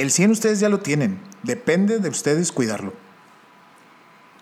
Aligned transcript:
El 0.00 0.10
100 0.10 0.30
ustedes 0.30 0.60
ya 0.60 0.70
lo 0.70 0.80
tienen. 0.80 1.20
Depende 1.42 1.98
de 1.98 2.08
ustedes 2.08 2.52
cuidarlo. 2.52 2.94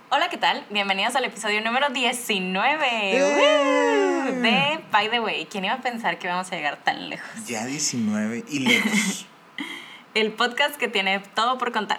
Hola, 0.08 0.28
¿qué 0.30 0.36
tal? 0.36 0.64
Bienvenidos 0.70 1.16
al 1.16 1.24
episodio 1.24 1.60
número 1.60 1.88
19 1.88 2.86
¡Eh! 2.86 4.32
de 4.40 4.84
By 4.92 5.10
the 5.10 5.18
Way. 5.18 5.46
¿Quién 5.46 5.64
iba 5.64 5.74
a 5.74 5.80
pensar 5.80 6.20
que 6.20 6.28
íbamos 6.28 6.52
a 6.52 6.54
llegar 6.54 6.84
tan 6.84 7.10
lejos? 7.10 7.28
Ya 7.48 7.66
19 7.66 8.44
y 8.48 8.58
lejos. 8.60 9.26
El 10.14 10.30
podcast 10.30 10.76
que 10.76 10.86
tiene 10.86 11.20
todo 11.34 11.58
por 11.58 11.72
contar. 11.72 11.98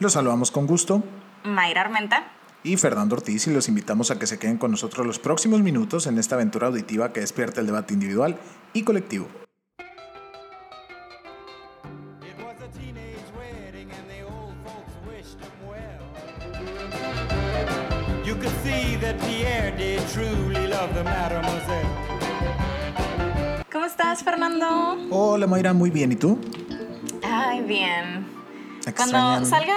Los 0.00 0.14
saludamos 0.14 0.50
con 0.50 0.66
gusto. 0.66 1.04
Mayra 1.44 1.82
Armenta. 1.82 2.32
Y 2.64 2.76
Fernando 2.76 3.14
Ortiz 3.14 3.46
y 3.46 3.52
los 3.52 3.68
invitamos 3.68 4.10
a 4.10 4.18
que 4.18 4.26
se 4.26 4.40
queden 4.40 4.58
con 4.58 4.72
nosotros 4.72 5.06
los 5.06 5.20
próximos 5.20 5.60
minutos 5.60 6.08
en 6.08 6.18
esta 6.18 6.34
aventura 6.34 6.66
auditiva 6.66 7.12
que 7.12 7.20
despierta 7.20 7.60
el 7.60 7.66
debate 7.66 7.94
individual 7.94 8.36
y 8.72 8.82
colectivo. 8.82 9.28
¿Cómo 23.72 23.84
estás, 23.84 24.22
Fernando? 24.22 24.96
Hola, 25.10 25.46
Mayra, 25.46 25.72
muy 25.72 25.90
bien. 25.90 26.12
¿Y 26.12 26.16
tú? 26.16 26.38
Ay, 27.22 27.62
bien. 27.62 28.26
Cuando 28.96 29.44
salga, 29.44 29.76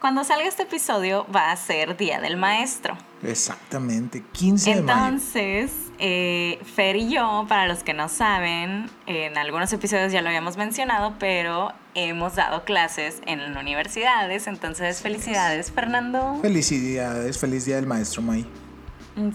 cuando 0.00 0.24
salga 0.24 0.48
este 0.48 0.64
episodio 0.64 1.26
va 1.34 1.52
a 1.52 1.56
ser 1.56 1.96
Día 1.96 2.20
del 2.20 2.36
Maestro. 2.36 2.96
Exactamente, 3.22 4.24
15 4.32 4.74
de 4.74 4.82
mayo. 4.82 4.98
Entonces, 4.98 5.72
eh, 5.98 6.58
Fer 6.74 6.96
y 6.96 7.10
yo, 7.10 7.44
para 7.48 7.68
los 7.68 7.82
que 7.82 7.94
no 7.94 8.08
saben, 8.08 8.90
en 9.06 9.38
algunos 9.38 9.72
episodios 9.72 10.10
ya 10.10 10.22
lo 10.22 10.28
habíamos 10.28 10.56
mencionado, 10.56 11.14
pero 11.18 11.72
hemos 11.94 12.34
dado 12.34 12.64
clases 12.64 13.20
en 13.26 13.56
universidades. 13.56 14.46
Entonces, 14.46 15.00
felicidades, 15.00 15.70
Fernando. 15.70 16.38
Felicidades, 16.42 17.38
feliz 17.38 17.66
Día 17.66 17.76
del 17.76 17.86
Maestro, 17.86 18.22
May. 18.22 18.46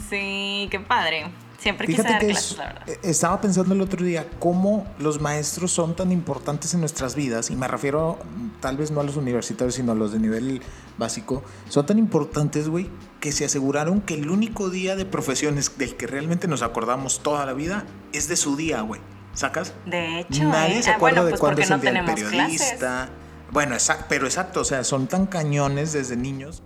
Sí, 0.09 0.67
qué 0.71 0.79
padre. 0.79 1.25
Siempre 1.57 1.87
quise 1.87 2.03
dar 2.03 2.19
clases, 2.19 2.57
la 2.57 2.65
verdad. 2.65 2.89
Eh, 2.89 2.99
estaba 3.03 3.41
pensando 3.41 3.73
el 3.73 3.81
otro 3.81 4.05
día 4.05 4.27
cómo 4.39 4.85
los 4.99 5.19
maestros 5.19 5.71
son 5.71 5.95
tan 5.95 6.11
importantes 6.11 6.73
en 6.73 6.81
nuestras 6.81 7.15
vidas, 7.15 7.49
y 7.49 7.55
me 7.55 7.67
refiero 7.67 8.19
tal 8.61 8.77
vez 8.77 8.91
no 8.91 8.99
a 8.99 9.03
los 9.03 9.15
universitarios, 9.15 9.75
sino 9.75 9.93
a 9.93 9.95
los 9.95 10.11
de 10.11 10.19
nivel 10.19 10.61
básico, 10.97 11.43
son 11.69 11.85
tan 11.85 11.97
importantes, 11.97 12.69
güey, 12.69 12.89
que 13.19 13.31
se 13.31 13.45
aseguraron 13.45 14.01
que 14.01 14.13
el 14.13 14.29
único 14.29 14.69
día 14.69 14.95
de 14.95 15.05
profesiones 15.05 15.77
del 15.77 15.95
que 15.95 16.07
realmente 16.07 16.47
nos 16.47 16.61
acordamos 16.61 17.21
toda 17.21 17.45
la 17.45 17.53
vida 17.53 17.85
es 18.13 18.27
de 18.27 18.35
su 18.35 18.55
día, 18.55 18.81
güey. 18.81 19.01
¿Sacas? 19.33 19.73
De 19.85 20.19
hecho, 20.19 20.43
nadie 20.43 20.79
eh, 20.79 20.83
se 20.83 20.91
ah, 20.91 20.95
acuerda 20.95 21.23
de 21.25 21.31
pues 21.31 21.41
cuándo 21.41 21.61
es 21.61 21.69
no 21.69 21.75
el 21.75 21.81
día 21.81 21.91
del 21.91 22.05
periodista. 22.05 22.77
clases. 22.77 23.09
Bueno, 23.51 23.73
exacto, 23.73 24.05
pero 24.07 24.25
exacto, 24.25 24.61
o 24.61 24.63
sea, 24.65 24.83
son 24.83 25.07
tan 25.07 25.25
cañones 25.25 25.93
desde 25.93 26.15
niños. 26.15 26.63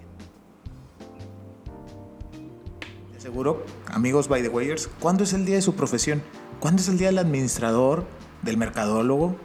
Seguro, 3.29 3.63
amigos 3.85 4.27
by 4.27 4.41
the 4.41 4.49
wayers, 4.49 4.89
¿cuándo 4.99 5.23
es 5.23 5.33
el 5.33 5.45
día 5.45 5.53
de 5.53 5.61
su 5.61 5.75
profesión? 5.75 6.23
¿Cuándo 6.59 6.81
es 6.81 6.89
el 6.89 6.97
día 6.97 7.09
del 7.09 7.19
administrador, 7.19 8.07
del 8.41 8.57
mercadólogo? 8.57 9.35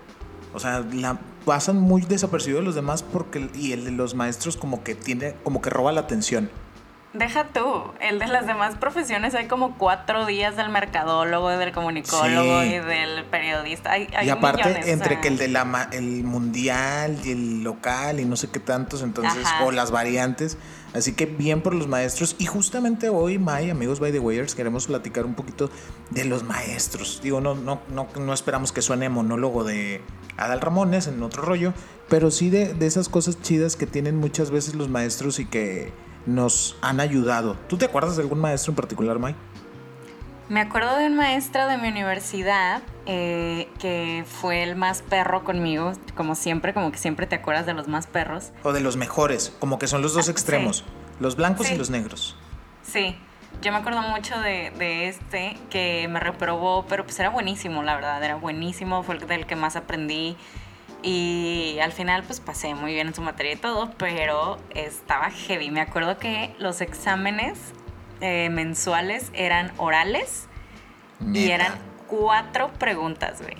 O 0.54 0.58
sea, 0.58 0.80
la 0.80 1.20
pasan 1.44 1.82
muy 1.82 2.00
desapercibidos 2.00 2.64
los 2.64 2.74
demás 2.74 3.02
porque 3.02 3.50
y 3.54 3.72
el 3.72 3.84
de 3.84 3.90
los 3.90 4.14
maestros 4.14 4.56
como 4.56 4.82
que 4.82 4.94
tiene 4.94 5.34
como 5.44 5.60
que 5.60 5.68
roba 5.68 5.92
la 5.92 6.00
atención. 6.00 6.48
Deja 7.14 7.44
tú, 7.44 7.92
el 8.00 8.18
de 8.18 8.26
las 8.26 8.44
demás 8.46 8.74
profesiones 8.76 9.36
hay 9.36 9.46
como 9.46 9.78
cuatro 9.78 10.26
días 10.26 10.56
del 10.56 10.68
mercadólogo, 10.68 11.48
del 11.50 11.70
comunicólogo 11.70 12.62
Sí. 12.62 12.66
y 12.74 12.78
del 12.80 13.24
periodista. 13.26 13.92
Hay, 13.92 14.08
hay 14.16 14.26
y 14.26 14.30
aparte, 14.30 14.64
millones, 14.64 14.86
o 14.86 14.90
entre 14.90 15.08
sea. 15.10 15.20
que 15.20 15.28
el 15.28 15.38
de 15.38 15.46
la 15.46 15.88
el 15.92 16.24
mundial 16.24 17.16
y 17.24 17.30
el 17.30 17.62
local 17.62 18.18
y 18.18 18.24
no 18.24 18.34
sé 18.34 18.48
qué 18.50 18.58
tantos, 18.58 19.02
entonces, 19.02 19.44
Ajá. 19.44 19.64
o 19.64 19.70
las 19.70 19.92
variantes. 19.92 20.58
Así 20.92 21.12
que 21.12 21.26
bien 21.26 21.60
por 21.60 21.74
los 21.74 21.86
maestros. 21.86 22.34
Y 22.38 22.46
justamente 22.46 23.08
hoy, 23.08 23.38
May, 23.38 23.70
amigos 23.70 24.00
by 24.00 24.10
the 24.10 24.18
Wayers, 24.18 24.56
queremos 24.56 24.86
platicar 24.88 25.24
un 25.24 25.34
poquito 25.34 25.70
de 26.10 26.24
los 26.24 26.42
maestros. 26.42 27.20
Digo, 27.22 27.40
no, 27.40 27.54
no, 27.54 27.80
no, 27.90 28.08
no 28.18 28.32
esperamos 28.32 28.72
que 28.72 28.82
suene 28.82 29.08
monólogo 29.08 29.62
de 29.62 30.02
Adal 30.36 30.60
Ramones 30.60 31.06
en 31.06 31.22
otro 31.22 31.42
rollo, 31.42 31.74
pero 32.08 32.32
sí 32.32 32.50
de, 32.50 32.74
de 32.74 32.86
esas 32.86 33.08
cosas 33.08 33.40
chidas 33.40 33.76
que 33.76 33.86
tienen 33.86 34.16
muchas 34.16 34.50
veces 34.50 34.74
los 34.74 34.88
maestros 34.88 35.38
y 35.38 35.46
que 35.46 35.92
nos 36.26 36.76
han 36.82 37.00
ayudado. 37.00 37.56
¿Tú 37.68 37.76
te 37.76 37.84
acuerdas 37.86 38.16
de 38.16 38.22
algún 38.22 38.40
maestro 38.40 38.72
en 38.72 38.76
particular, 38.76 39.18
May? 39.18 39.34
Me 40.48 40.60
acuerdo 40.60 40.96
de 40.96 41.06
un 41.06 41.16
maestro 41.16 41.66
de 41.68 41.78
mi 41.78 41.88
universidad 41.88 42.82
eh, 43.06 43.68
que 43.78 44.24
fue 44.28 44.62
el 44.62 44.76
más 44.76 45.00
perro 45.02 45.42
conmigo, 45.42 45.92
como 46.14 46.34
siempre, 46.34 46.74
como 46.74 46.92
que 46.92 46.98
siempre 46.98 47.26
te 47.26 47.34
acuerdas 47.36 47.64
de 47.64 47.72
los 47.72 47.88
más 47.88 48.06
perros. 48.06 48.52
O 48.62 48.72
de 48.72 48.80
los 48.80 48.96
mejores, 48.96 49.54
como 49.58 49.78
que 49.78 49.86
son 49.86 50.02
los 50.02 50.12
dos 50.12 50.28
Ah, 50.28 50.32
extremos, 50.32 50.78
sí. 50.78 50.84
los 51.20 51.36
blancos 51.36 51.66
Sí. 51.66 51.74
y 51.74 51.78
los 51.78 51.88
negros. 51.88 52.36
Sí, 52.82 53.16
yo 53.62 53.72
me 53.72 53.78
acuerdo 53.78 54.02
mucho 54.02 54.38
de, 54.40 54.70
de 54.78 55.08
este 55.08 55.56
que 55.70 56.06
me 56.08 56.20
reprobó, 56.20 56.84
pero 56.90 57.04
pues 57.04 57.18
era 57.18 57.30
buenísimo, 57.30 57.82
la 57.82 57.94
verdad, 57.94 58.22
era 58.22 58.34
buenísimo, 58.34 59.02
fue 59.02 59.14
el 59.16 59.26
del 59.26 59.46
que 59.46 59.56
más 59.56 59.76
aprendí 59.76 60.36
y 61.04 61.78
al 61.82 61.92
final 61.92 62.22
pues 62.24 62.40
pasé 62.40 62.74
muy 62.74 62.94
bien 62.94 63.08
en 63.08 63.14
su 63.14 63.20
materia 63.22 63.52
y 63.52 63.56
todo, 63.56 63.90
pero 63.98 64.58
estaba 64.74 65.30
heavy. 65.30 65.70
Me 65.70 65.80
acuerdo 65.82 66.18
que 66.18 66.54
los 66.58 66.80
exámenes 66.80 67.58
eh, 68.20 68.48
mensuales 68.50 69.30
eran 69.34 69.72
orales 69.76 70.46
y 71.32 71.50
eran 71.50 71.74
cuatro 72.08 72.72
preguntas, 72.72 73.42
güey. 73.42 73.56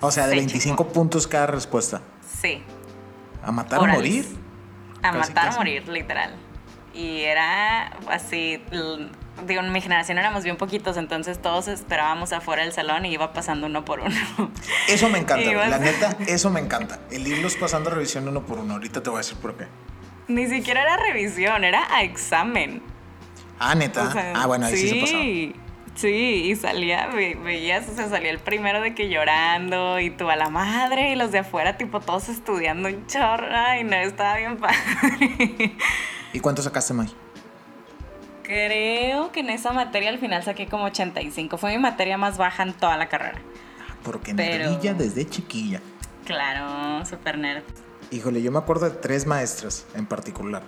O 0.00 0.10
sea, 0.10 0.26
de 0.26 0.32
Sí, 0.34 0.38
25 0.40 0.88
puntos 0.88 1.26
cada 1.26 1.46
respuesta. 1.46 2.02
Sí, 2.40 2.62
¿A 3.42 3.50
matar 3.50 3.80
o 3.80 3.86
morir? 3.86 4.26
a 5.02 5.12
Casi, 5.12 5.18
matar 5.32 5.54
o 5.54 5.56
morir, 5.58 5.88
literal. 5.88 6.34
Y 6.92 7.20
era 7.22 7.86
así, 8.08 8.62
digo, 9.46 9.60
en 9.60 9.72
mi 9.72 9.80
generación 9.80 10.18
éramos 10.18 10.44
bien 10.44 10.56
poquitos, 10.56 10.96
entonces 10.96 11.40
todos 11.42 11.68
esperábamos 11.68 12.32
afuera 12.32 12.62
del 12.62 12.72
salón 12.72 13.04
y 13.04 13.12
iba 13.12 13.32
pasando 13.32 13.66
uno 13.66 13.84
por 13.84 14.00
uno. 14.00 14.14
Eso 14.88 15.08
me 15.08 15.18
encanta, 15.18 15.50
Ibas- 15.50 15.68
la 15.70 15.78
neta, 15.78 16.16
eso 16.26 16.50
me 16.50 16.60
encanta. 16.60 17.00
El 17.10 17.26
irlos 17.26 17.56
pasando 17.56 17.90
revisión 17.90 18.28
uno 18.28 18.42
por 18.46 18.58
uno. 18.58 18.74
Ahorita 18.74 19.02
te 19.02 19.10
voy 19.10 19.18
a 19.18 19.20
decir 19.20 19.36
por 19.38 19.56
qué. 19.56 19.66
Ni 20.28 20.46
siquiera 20.46 20.82
era 20.82 20.96
revisión, 20.96 21.64
era 21.64 21.86
a 21.94 22.02
examen. 22.02 22.82
Ah, 23.58 23.74
neta. 23.74 24.04
O 24.08 24.12
sea, 24.12 24.32
ah, 24.36 24.46
bueno, 24.46 24.66
ahí 24.66 24.76
sí, 24.76 24.88
se 24.88 24.94
pasaba. 25.00 25.64
Sí, 25.96 26.08
y 26.50 26.56
salía, 26.56 27.06
ve- 27.06 27.38
veías, 27.40 27.88
o 27.88 27.94
sea, 27.94 28.08
salía 28.08 28.30
el 28.30 28.40
primero 28.40 28.80
de 28.80 28.94
que 28.96 29.08
llorando 29.08 30.00
y 30.00 30.10
tú 30.10 30.28
a 30.28 30.34
la 30.34 30.48
madre 30.48 31.12
y 31.12 31.14
los 31.14 31.30
de 31.30 31.38
afuera, 31.38 31.76
tipo, 31.76 32.00
todos 32.00 32.28
estudiando 32.28 32.88
un 32.88 33.06
chorro. 33.06 33.46
Ay, 33.54 33.84
no, 33.84 33.94
estaba 33.96 34.36
bien 34.38 34.56
padre. 34.56 35.76
¿Y 36.32 36.40
cuánto 36.40 36.62
sacaste, 36.62 36.94
May? 36.94 37.08
Creo 38.54 39.32
que 39.32 39.40
en 39.40 39.50
esa 39.50 39.72
materia 39.72 40.10
al 40.10 40.18
final 40.18 40.44
saqué 40.44 40.66
como 40.66 40.84
85. 40.84 41.58
Fue 41.58 41.72
mi 41.72 41.78
materia 41.78 42.16
más 42.16 42.38
baja 42.38 42.62
en 42.62 42.72
toda 42.72 42.96
la 42.96 43.08
carrera. 43.08 43.40
Porque 44.04 44.32
Pero- 44.34 44.78
desde 44.94 45.28
chiquilla. 45.28 45.80
Claro, 46.24 47.04
super 47.04 47.36
nerd. 47.36 47.64
Híjole, 48.10 48.42
yo 48.42 48.52
me 48.52 48.58
acuerdo 48.58 48.88
de 48.88 48.96
tres 48.96 49.26
maestras 49.26 49.86
en 49.94 50.06
particular. 50.06 50.62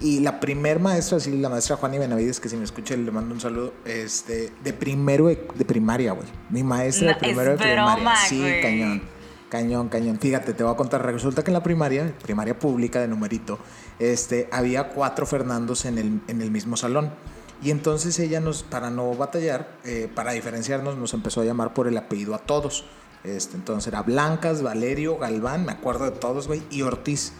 Y 0.00 0.20
la 0.20 0.40
primer 0.40 0.80
maestra, 0.80 1.20
sí, 1.20 1.36
la 1.36 1.50
maestra 1.50 1.76
Juani 1.76 1.98
Benavides, 1.98 2.40
que 2.40 2.48
si 2.48 2.56
me 2.56 2.64
escucha 2.64 2.96
le 2.96 3.10
mando 3.10 3.34
un 3.34 3.40
saludo, 3.40 3.74
este, 3.84 4.50
de 4.64 4.72
primero 4.72 5.26
de, 5.26 5.46
de 5.54 5.64
primaria, 5.66 6.12
güey. 6.12 6.26
Mi 6.48 6.62
maestra 6.62 7.08
de 7.08 7.14
primero 7.16 7.50
de 7.50 7.58
primaria. 7.58 8.16
sí, 8.16 8.40
güey. 8.40 8.62
cañón. 8.62 9.02
Cañón, 9.50 9.88
cañón. 9.88 10.18
Fíjate, 10.20 10.54
te 10.54 10.62
voy 10.62 10.72
a 10.72 10.76
contar. 10.76 11.04
Resulta 11.04 11.42
que 11.42 11.50
en 11.50 11.54
la 11.54 11.62
primaria, 11.62 12.14
primaria 12.22 12.56
pública 12.56 13.00
de 13.00 13.08
numerito, 13.08 13.58
este, 13.98 14.48
había 14.52 14.90
cuatro 14.90 15.26
Fernandos 15.26 15.84
en 15.84 15.98
el, 15.98 16.20
en 16.28 16.40
el 16.40 16.52
mismo 16.52 16.76
salón. 16.76 17.10
Y 17.60 17.72
entonces 17.72 18.18
ella 18.20 18.40
nos, 18.40 18.62
para 18.62 18.90
no 18.90 19.12
batallar, 19.14 19.76
eh, 19.84 20.08
para 20.14 20.32
diferenciarnos, 20.32 20.96
nos 20.96 21.12
empezó 21.14 21.40
a 21.40 21.44
llamar 21.44 21.74
por 21.74 21.88
el 21.88 21.98
apellido 21.98 22.34
a 22.36 22.38
todos. 22.38 22.84
Este, 23.24 23.56
entonces 23.56 23.88
era 23.88 24.02
Blancas, 24.02 24.62
Valerio, 24.62 25.18
Galván, 25.18 25.66
me 25.66 25.72
acuerdo 25.72 26.04
de 26.04 26.12
todos, 26.12 26.46
güey, 26.46 26.62
y 26.70 26.82
Ortiz. 26.82 27.32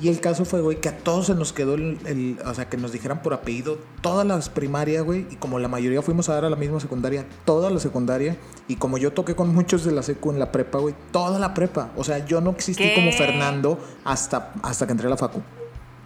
Y 0.00 0.08
el 0.08 0.20
caso 0.20 0.44
fue, 0.44 0.60
güey, 0.60 0.80
que 0.80 0.88
a 0.88 0.96
todos 0.98 1.26
se 1.26 1.34
nos 1.34 1.52
quedó 1.52 1.74
el, 1.74 1.98
el- 2.06 2.38
o 2.46 2.54
sea, 2.54 2.68
que 2.68 2.76
nos 2.76 2.92
dijeran 2.92 3.20
por 3.20 3.34
apellido 3.34 3.78
todas 4.00 4.24
las 4.24 4.48
primarias, 4.48 5.02
güey, 5.02 5.26
y 5.30 5.36
como 5.36 5.58
la 5.58 5.66
mayoría 5.66 6.02
fuimos 6.02 6.28
a 6.28 6.34
dar 6.34 6.44
a 6.44 6.50
la 6.50 6.54
misma 6.56 6.78
secundaria, 6.78 7.26
toda 7.44 7.68
la 7.68 7.80
secundaria, 7.80 8.36
y 8.68 8.76
como 8.76 8.96
yo 8.98 9.12
toqué 9.12 9.34
con 9.34 9.52
muchos 9.52 9.84
de 9.84 9.90
la 9.90 10.04
secu 10.04 10.30
en 10.30 10.38
la 10.38 10.52
prepa, 10.52 10.78
güey, 10.78 10.94
toda 11.10 11.40
la 11.40 11.52
prepa. 11.52 11.90
O 11.96 12.04
sea, 12.04 12.24
yo 12.24 12.40
no 12.40 12.50
existí 12.50 12.84
¿Qué? 12.84 12.94
como 12.94 13.10
Fernando 13.10 13.76
hasta, 14.04 14.52
hasta 14.62 14.86
que 14.86 14.92
entré 14.92 15.08
a 15.08 15.10
la 15.10 15.16
facu. 15.16 15.42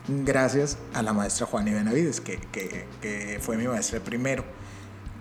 Gracias 0.09 0.79
a 0.95 1.03
la 1.03 1.13
maestra 1.13 1.47
Juani 1.47 1.71
Benavides, 1.73 2.21
que, 2.21 2.39
que, 2.51 2.87
que 3.01 3.39
fue 3.41 3.57
mi 3.57 3.69
maestra 3.69 4.01
primero. 4.01 4.43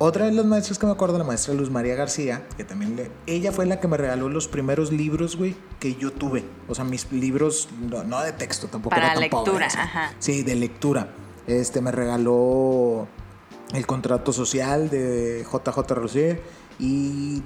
Otra 0.03 0.25
de 0.25 0.31
las 0.31 0.45
maestras 0.45 0.79
que 0.79 0.87
me 0.87 0.93
acuerdo, 0.93 1.19
la 1.19 1.23
maestra 1.23 1.53
Luz 1.53 1.69
María 1.69 1.93
García, 1.93 2.41
que 2.57 2.63
también 2.63 2.95
le, 2.95 3.11
ella 3.27 3.51
fue 3.51 3.67
la 3.67 3.79
que 3.79 3.87
me 3.87 3.97
regaló 3.97 4.29
los 4.29 4.47
primeros 4.47 4.91
libros, 4.91 5.35
güey, 5.35 5.55
que 5.79 5.93
yo 5.93 6.11
tuve. 6.11 6.43
O 6.67 6.73
sea, 6.73 6.83
mis 6.83 7.11
libros, 7.11 7.69
no, 7.79 8.03
no 8.03 8.19
de 8.21 8.31
texto, 8.31 8.65
tampoco 8.65 8.95
Para 8.95 9.11
era 9.11 9.13
tan 9.13 9.21
lectura, 9.21 9.67
ajá. 9.67 10.11
Sí, 10.17 10.41
de 10.41 10.55
lectura. 10.55 11.09
Este 11.45 11.81
me 11.81 11.91
regaló 11.91 13.07
el 13.75 13.85
contrato 13.85 14.33
social 14.33 14.89
de 14.89 15.45
JJ 15.45 15.77
Rosier 15.93 16.41
y 16.79 17.43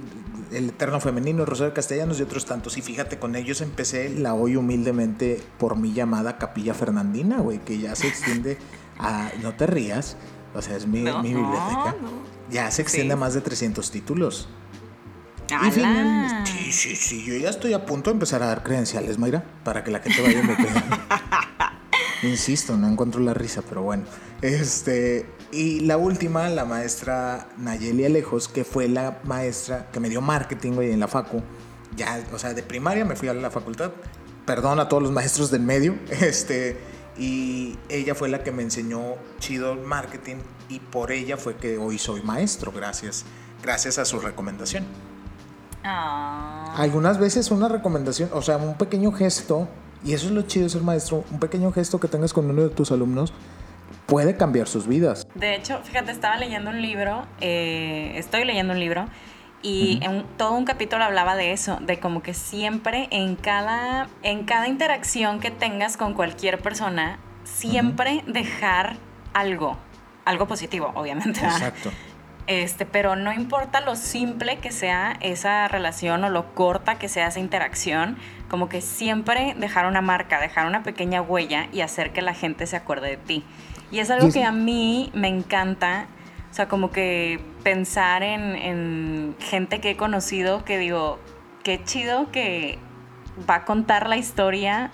el 0.50 0.70
Eterno 0.70 0.98
Femenino, 0.98 1.44
Rosario 1.44 1.74
Castellanos 1.74 2.18
y 2.20 2.22
otros 2.22 2.46
tantos. 2.46 2.78
Y 2.78 2.80
fíjate, 2.80 3.18
con 3.18 3.36
ellos 3.36 3.60
empecé 3.60 4.08
la 4.08 4.32
hoy 4.32 4.56
humildemente 4.56 5.42
por 5.58 5.76
mi 5.76 5.92
llamada 5.92 6.38
Capilla 6.38 6.72
Fernandina, 6.72 7.38
güey, 7.38 7.58
que 7.58 7.78
ya 7.78 7.94
se 7.94 8.08
extiende 8.08 8.56
a... 8.98 9.30
No 9.42 9.54
te 9.54 9.66
rías, 9.66 10.16
o 10.56 10.62
sea, 10.62 10.76
es 10.76 10.86
mi, 10.86 11.00
mi 11.00 11.34
biblioteca. 11.34 11.94
Ya 12.50 12.70
se 12.70 12.82
extiende 12.82 13.14
a 13.14 13.16
más 13.16 13.34
de 13.34 13.40
300 13.40 13.90
títulos. 13.90 14.48
Y 15.48 15.70
sí, 15.70 16.72
sí, 16.72 16.96
sí, 16.96 17.24
yo 17.24 17.36
ya 17.36 17.50
estoy 17.50 17.72
a 17.72 17.86
punto 17.86 18.10
de 18.10 18.14
empezar 18.14 18.42
a 18.42 18.46
dar 18.46 18.62
credenciales, 18.64 19.18
Mayra, 19.18 19.44
para 19.62 19.84
que 19.84 19.92
la 19.92 20.00
gente 20.00 20.20
vaya 20.20 20.42
me 20.42 20.56
Insisto, 22.28 22.76
no 22.76 22.88
encuentro 22.88 23.20
la 23.20 23.32
risa, 23.32 23.62
pero 23.68 23.82
bueno. 23.82 24.04
Este, 24.42 25.26
y 25.52 25.80
la 25.80 25.98
última, 25.98 26.48
la 26.48 26.64
maestra 26.64 27.48
Nayeli 27.58 28.04
Alejos, 28.04 28.48
que 28.48 28.64
fue 28.64 28.88
la 28.88 29.20
maestra 29.24 29.88
que 29.92 30.00
me 30.00 30.08
dio 30.08 30.20
marketing 30.20 30.72
hoy 30.72 30.90
en 30.90 30.98
la 30.98 31.06
facu. 31.06 31.42
Ya, 31.96 32.24
o 32.32 32.38
sea, 32.38 32.52
de 32.52 32.62
primaria 32.62 33.04
me 33.04 33.14
fui 33.14 33.28
a 33.28 33.34
la 33.34 33.50
facultad. 33.50 33.92
Perdón 34.44 34.80
a 34.80 34.88
todos 34.88 35.02
los 35.02 35.12
maestros 35.12 35.50
del 35.50 35.62
medio. 35.62 35.94
Este, 36.10 36.76
y 37.18 37.76
ella 37.88 38.14
fue 38.14 38.28
la 38.28 38.42
que 38.42 38.52
me 38.52 38.62
enseñó 38.62 39.14
chido 39.38 39.74
marketing 39.74 40.36
y 40.68 40.80
por 40.80 41.12
ella 41.12 41.36
fue 41.36 41.56
que 41.56 41.78
hoy 41.78 41.98
soy 41.98 42.22
maestro, 42.22 42.72
gracias, 42.72 43.24
gracias 43.62 43.98
a 43.98 44.04
su 44.04 44.20
recomendación. 44.20 44.84
Ah. 45.84 46.74
Algunas 46.76 47.18
veces 47.18 47.50
una 47.50 47.68
recomendación, 47.68 48.30
o 48.32 48.42
sea, 48.42 48.56
un 48.56 48.76
pequeño 48.76 49.12
gesto, 49.12 49.68
y 50.04 50.12
eso 50.12 50.26
es 50.26 50.32
lo 50.32 50.42
chido 50.42 50.64
de 50.64 50.70
ser 50.70 50.82
maestro, 50.82 51.24
un 51.30 51.40
pequeño 51.40 51.72
gesto 51.72 51.98
que 52.00 52.08
tengas 52.08 52.32
con 52.32 52.50
uno 52.50 52.62
de 52.62 52.70
tus 52.70 52.90
alumnos 52.92 53.32
puede 54.06 54.36
cambiar 54.36 54.68
sus 54.68 54.86
vidas. 54.86 55.26
De 55.34 55.54
hecho, 55.54 55.80
fíjate, 55.82 56.12
estaba 56.12 56.36
leyendo 56.36 56.70
un 56.70 56.80
libro, 56.80 57.26
eh, 57.40 58.12
estoy 58.16 58.44
leyendo 58.44 58.72
un 58.72 58.80
libro, 58.80 59.06
y 59.66 59.98
en 60.02 60.24
todo 60.36 60.52
un 60.52 60.64
capítulo 60.64 61.02
hablaba 61.02 61.34
de 61.34 61.50
eso, 61.50 61.78
de 61.80 61.98
como 61.98 62.22
que 62.22 62.34
siempre 62.34 63.08
en 63.10 63.34
cada, 63.34 64.06
en 64.22 64.44
cada 64.44 64.68
interacción 64.68 65.40
que 65.40 65.50
tengas 65.50 65.96
con 65.96 66.14
cualquier 66.14 66.60
persona, 66.60 67.18
siempre 67.42 68.22
dejar 68.28 68.96
algo, 69.32 69.76
algo 70.24 70.46
positivo, 70.46 70.92
obviamente. 70.94 71.40
Exacto. 71.40 71.90
Este, 72.46 72.86
pero 72.86 73.16
no 73.16 73.32
importa 73.32 73.80
lo 73.80 73.96
simple 73.96 74.58
que 74.58 74.70
sea 74.70 75.16
esa 75.20 75.66
relación 75.66 76.22
o 76.22 76.30
lo 76.30 76.54
corta 76.54 76.96
que 76.96 77.08
sea 77.08 77.26
esa 77.26 77.40
interacción, 77.40 78.18
como 78.48 78.68
que 78.68 78.80
siempre 78.80 79.56
dejar 79.58 79.86
una 79.86 80.00
marca, 80.00 80.38
dejar 80.38 80.68
una 80.68 80.84
pequeña 80.84 81.22
huella 81.22 81.66
y 81.72 81.80
hacer 81.80 82.12
que 82.12 82.22
la 82.22 82.34
gente 82.34 82.68
se 82.68 82.76
acuerde 82.76 83.08
de 83.08 83.16
ti. 83.16 83.44
Y 83.90 83.98
es 83.98 84.10
algo 84.12 84.30
que 84.30 84.44
a 84.44 84.52
mí 84.52 85.10
me 85.12 85.26
encanta, 85.26 86.06
o 86.56 86.62
sea, 86.64 86.68
como 86.68 86.90
que 86.90 87.38
pensar 87.64 88.22
en, 88.22 89.36
gente 89.40 89.78
que 89.78 89.90
he 89.90 89.96
conocido 89.98 90.64
que 90.64 90.78
digo, 90.78 91.18
qué 91.62 91.84
chido 91.84 92.30
que 92.32 92.78
va 93.46 93.56
a 93.56 93.64
contar 93.66 94.08
la 94.08 94.16
historia 94.16 94.90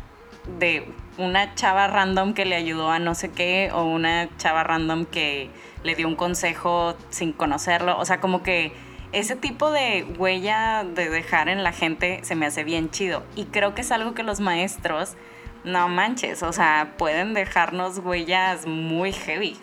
de 0.59 0.93
una 1.19 1.55
chava 1.55 1.87
random 1.87 2.35
que 2.35 2.47
le 2.47 2.57
ayudó 2.57 2.91
a 2.91 2.99
no 2.99 3.15
sé 3.15 3.31
qué 3.31 3.71
o 3.73 3.85
una 3.85 4.29
chava 4.39 4.65
random 4.65 5.05
que 5.05 5.51
le 5.85 5.95
dio 5.95 6.09
un 6.09 6.17
consejo 6.17 6.97
sin 7.11 7.33
conocerlo. 7.33 7.97
O 7.97 8.05
sea, 8.05 8.19
como 8.21 8.43
que 8.43 8.73
ese 9.13 9.37
tipo 9.37 9.71
de 9.71 10.05
huella 10.19 10.83
de 10.83 11.11
dejar 11.11 11.49
en 11.49 11.63
la 11.63 11.71
gente 11.71 12.25
se 12.25 12.35
me 12.35 12.47
hace 12.47 12.65
bien 12.65 12.91
chido. 12.91 13.23
Y 13.37 13.45
creo 13.45 13.73
que 13.77 13.83
es 13.83 13.93
algo 13.93 14.15
que 14.15 14.25
los 14.25 14.41
maestros, 14.41 15.15
no 15.63 15.89
manches, 15.89 16.43
o 16.43 16.53
sea, 16.53 16.95
pueden 16.99 17.35
dejarnos 17.35 17.99
huellas 17.99 18.67
muy 18.67 19.13
heavy. 19.13 19.57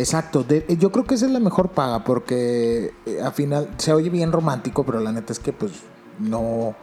Exacto, 0.00 0.46
yo 0.48 0.92
creo 0.92 1.04
que 1.04 1.14
esa 1.14 1.26
es 1.26 1.32
la 1.32 1.40
mejor 1.40 1.72
paga 1.72 2.04
porque 2.04 2.94
eh, 3.04 3.20
al 3.22 3.32
final 3.32 3.68
se 3.76 3.92
oye 3.92 4.08
bien 4.08 4.32
romántico, 4.32 4.82
pero 4.82 4.98
la 4.98 5.12
neta 5.12 5.34
es 5.34 5.38
que 5.38 5.52
pues 5.52 5.72
no, 6.18 6.74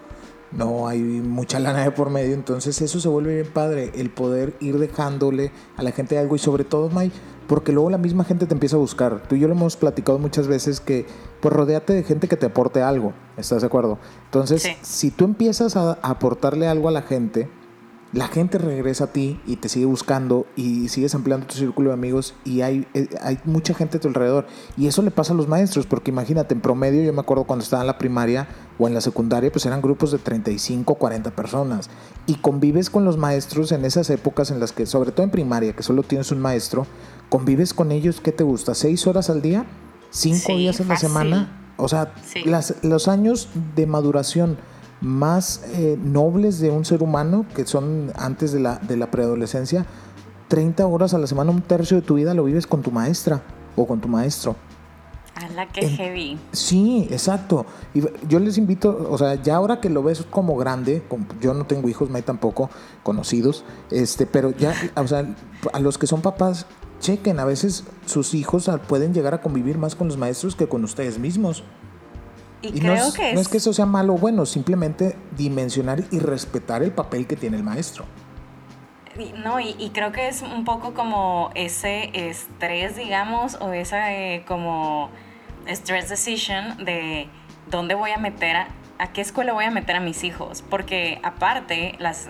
no 0.51 0.87
hay 0.87 0.99
mucha 0.99 1.59
lana 1.59 1.83
de 1.83 1.89
por 1.89 2.11
medio, 2.11 2.35
entonces 2.35 2.79
eso 2.79 2.99
se 2.99 3.07
vuelve 3.07 3.41
bien 3.41 3.51
padre, 3.51 3.91
el 3.95 4.11
poder 4.11 4.53
ir 4.59 4.77
dejándole 4.77 5.51
a 5.77 5.81
la 5.81 5.91
gente 5.93 6.19
algo 6.19 6.35
y 6.35 6.39
sobre 6.39 6.63
todo, 6.63 6.91
May, 6.91 7.11
porque 7.47 7.71
luego 7.71 7.89
la 7.89 7.97
misma 7.97 8.23
gente 8.23 8.45
te 8.45 8.53
empieza 8.53 8.75
a 8.75 8.79
buscar. 8.79 9.23
Tú 9.27 9.33
y 9.33 9.39
yo 9.39 9.47
lo 9.47 9.55
hemos 9.55 9.77
platicado 9.77 10.19
muchas 10.19 10.47
veces 10.47 10.79
que 10.79 11.07
pues 11.41 11.51
rodeate 11.51 11.93
de 11.93 12.03
gente 12.03 12.27
que 12.27 12.37
te 12.37 12.45
aporte 12.45 12.83
algo, 12.83 13.13
¿estás 13.35 13.61
de 13.61 13.65
acuerdo? 13.65 13.97
Entonces, 14.25 14.63
si 14.83 15.09
tú 15.09 15.25
empiezas 15.25 15.75
a 15.75 15.93
aportarle 16.03 16.67
algo 16.67 16.87
a 16.87 16.91
la 16.91 17.01
gente, 17.01 17.49
la 18.13 18.27
gente 18.29 18.57
regresa 18.57 19.05
a 19.05 19.07
ti 19.07 19.39
y 19.45 19.57
te 19.57 19.67
sigue 19.67 19.85
buscando 19.85 20.45
y 20.55 20.87
sigues 20.87 21.13
ampliando 21.13 21.47
tu 21.47 21.55
círculo 21.55 21.89
de 21.89 21.93
amigos 21.93 22.35
y 22.45 22.61
hay, 22.61 22.87
eh, 22.93 23.09
hay 23.21 23.37
mucha 23.43 23.73
gente 23.73 23.97
a 23.97 23.99
tu 23.99 24.07
alrededor. 24.07 24.47
Y 24.77 24.87
eso 24.87 25.01
le 25.01 25.11
pasa 25.11 25.33
a 25.33 25.35
los 25.35 25.47
maestros, 25.47 25.85
porque 25.85 26.11
imagínate, 26.11 26.53
en 26.53 26.61
promedio, 26.61 27.03
yo 27.03 27.11
me 27.11 27.19
acuerdo 27.19 27.43
cuando 27.43 27.63
estaba 27.63 27.83
en 27.83 27.87
la 27.87 27.97
primaria 27.97 28.47
o 28.79 28.87
en 28.87 28.93
la 28.93 29.01
secundaria, 29.01 29.51
pues 29.51 29.65
eran 29.65 29.81
grupos 29.81 30.11
de 30.11 30.19
35, 30.19 30.95
40 30.95 31.31
personas. 31.31 31.89
Y 32.27 32.35
convives 32.35 32.89
con 32.89 33.03
los 33.03 33.17
maestros 33.17 33.71
en 33.73 33.83
esas 33.83 34.09
épocas 34.09 34.51
en 34.51 34.59
las 34.59 34.71
que, 34.71 34.85
sobre 34.85 35.11
todo 35.11 35.23
en 35.23 35.31
primaria, 35.31 35.73
que 35.73 35.83
solo 35.83 36.03
tienes 36.03 36.31
un 36.31 36.39
maestro, 36.39 36.87
convives 37.29 37.73
con 37.73 37.91
ellos, 37.91 38.21
¿qué 38.21 38.31
te 38.31 38.43
gusta? 38.43 38.73
¿Seis 38.73 39.05
horas 39.05 39.29
al 39.29 39.41
día? 39.41 39.65
¿Cinco 40.11 40.55
días 40.55 40.79
en 40.79 40.87
la 40.87 40.97
semana? 40.97 41.73
O 41.75 41.87
sea, 41.89 42.13
los 42.81 43.07
años 43.07 43.49
de 43.75 43.85
maduración 43.85 44.57
más 45.01 45.63
eh, 45.73 45.97
nobles 46.01 46.59
de 46.59 46.69
un 46.69 46.85
ser 46.85 47.03
humano, 47.03 47.45
que 47.55 47.65
son 47.65 48.11
antes 48.15 48.51
de 48.51 48.59
la, 48.59 48.77
de 48.77 48.97
la 48.97 49.11
preadolescencia, 49.11 49.85
30 50.47 50.85
horas 50.87 51.13
a 51.13 51.17
la 51.17 51.27
semana, 51.27 51.51
un 51.51 51.61
tercio 51.61 51.97
de 51.97 52.03
tu 52.03 52.15
vida 52.15 52.33
lo 52.33 52.43
vives 52.43 52.67
con 52.67 52.81
tu 52.81 52.91
maestra 52.91 53.41
o 53.75 53.85
con 53.85 53.99
tu 53.99 54.07
maestro. 54.07 54.55
A 55.35 55.49
la 55.49 55.67
que 55.67 55.87
heavy. 55.87 56.39
Sí, 56.51 57.07
exacto. 57.11 57.67
Y 57.93 58.01
yo 58.27 58.39
les 58.39 58.57
invito, 58.57 59.07
o 59.11 59.17
sea, 59.19 59.35
ya 59.35 59.55
ahora 59.55 59.79
que 59.79 59.89
lo 59.89 60.01
ves 60.01 60.25
como 60.31 60.57
grande, 60.57 61.03
yo 61.39 61.53
no 61.53 61.65
tengo 61.67 61.87
hijos, 61.89 62.09
no 62.09 62.15
hay 62.15 62.23
tampoco 62.23 62.71
conocidos, 63.03 63.63
este, 63.91 64.25
pero 64.25 64.49
ya, 64.49 64.73
o 64.95 65.07
sea, 65.07 65.35
a 65.73 65.79
los 65.79 65.99
que 65.99 66.07
son 66.07 66.21
papás, 66.21 66.65
chequen, 66.99 67.39
a 67.39 67.45
veces 67.45 67.83
sus 68.07 68.33
hijos 68.33 68.69
pueden 68.87 69.13
llegar 69.13 69.35
a 69.35 69.41
convivir 69.41 69.77
más 69.77 69.93
con 69.93 70.07
los 70.07 70.17
maestros 70.17 70.55
que 70.55 70.67
con 70.67 70.83
ustedes 70.83 71.19
mismos. 71.19 71.63
Y, 72.61 72.79
creo 72.79 72.95
no 72.95 73.07
es, 73.07 73.13
que 73.13 73.33
no 73.33 73.39
es 73.39 73.47
que 73.47 73.57
eso 73.57 73.71
sea 73.71 73.85
malo 73.85 74.15
o 74.15 74.17
bueno, 74.17 74.45
simplemente 74.45 75.15
dimensionar 75.37 76.03
y 76.11 76.19
respetar 76.19 76.81
el 76.81 76.91
papel 76.91 77.27
que 77.27 77.35
tiene 77.35 77.57
el 77.57 77.63
maestro. 77.63 78.05
No, 79.43 79.59
y, 79.59 79.89
creo 79.93 80.11
que 80.11 80.27
es 80.27 80.43
un 80.43 80.63
poco 80.63 80.93
como 80.93 81.49
ese 81.55 82.11
estrés, 82.13 82.95
digamos, 82.95 83.57
o 83.59 83.73
esa 83.73 84.13
eh, 84.13 84.43
como 84.47 85.09
stress 85.65 86.09
decision 86.09 86.83
de 86.85 87.27
dónde 87.71 87.95
voy 87.95 88.11
a 88.11 88.17
meter, 88.17 88.55
a, 88.55 88.67
a, 88.99 89.13
qué 89.13 89.21
escuela 89.21 89.53
voy 89.53 89.65
a 89.65 89.71
meter 89.71 89.95
a 89.95 89.99
mis 89.99 90.23
hijos. 90.23 90.63
Porque 90.69 91.19
aparte, 91.23 91.95
las, 91.97 92.29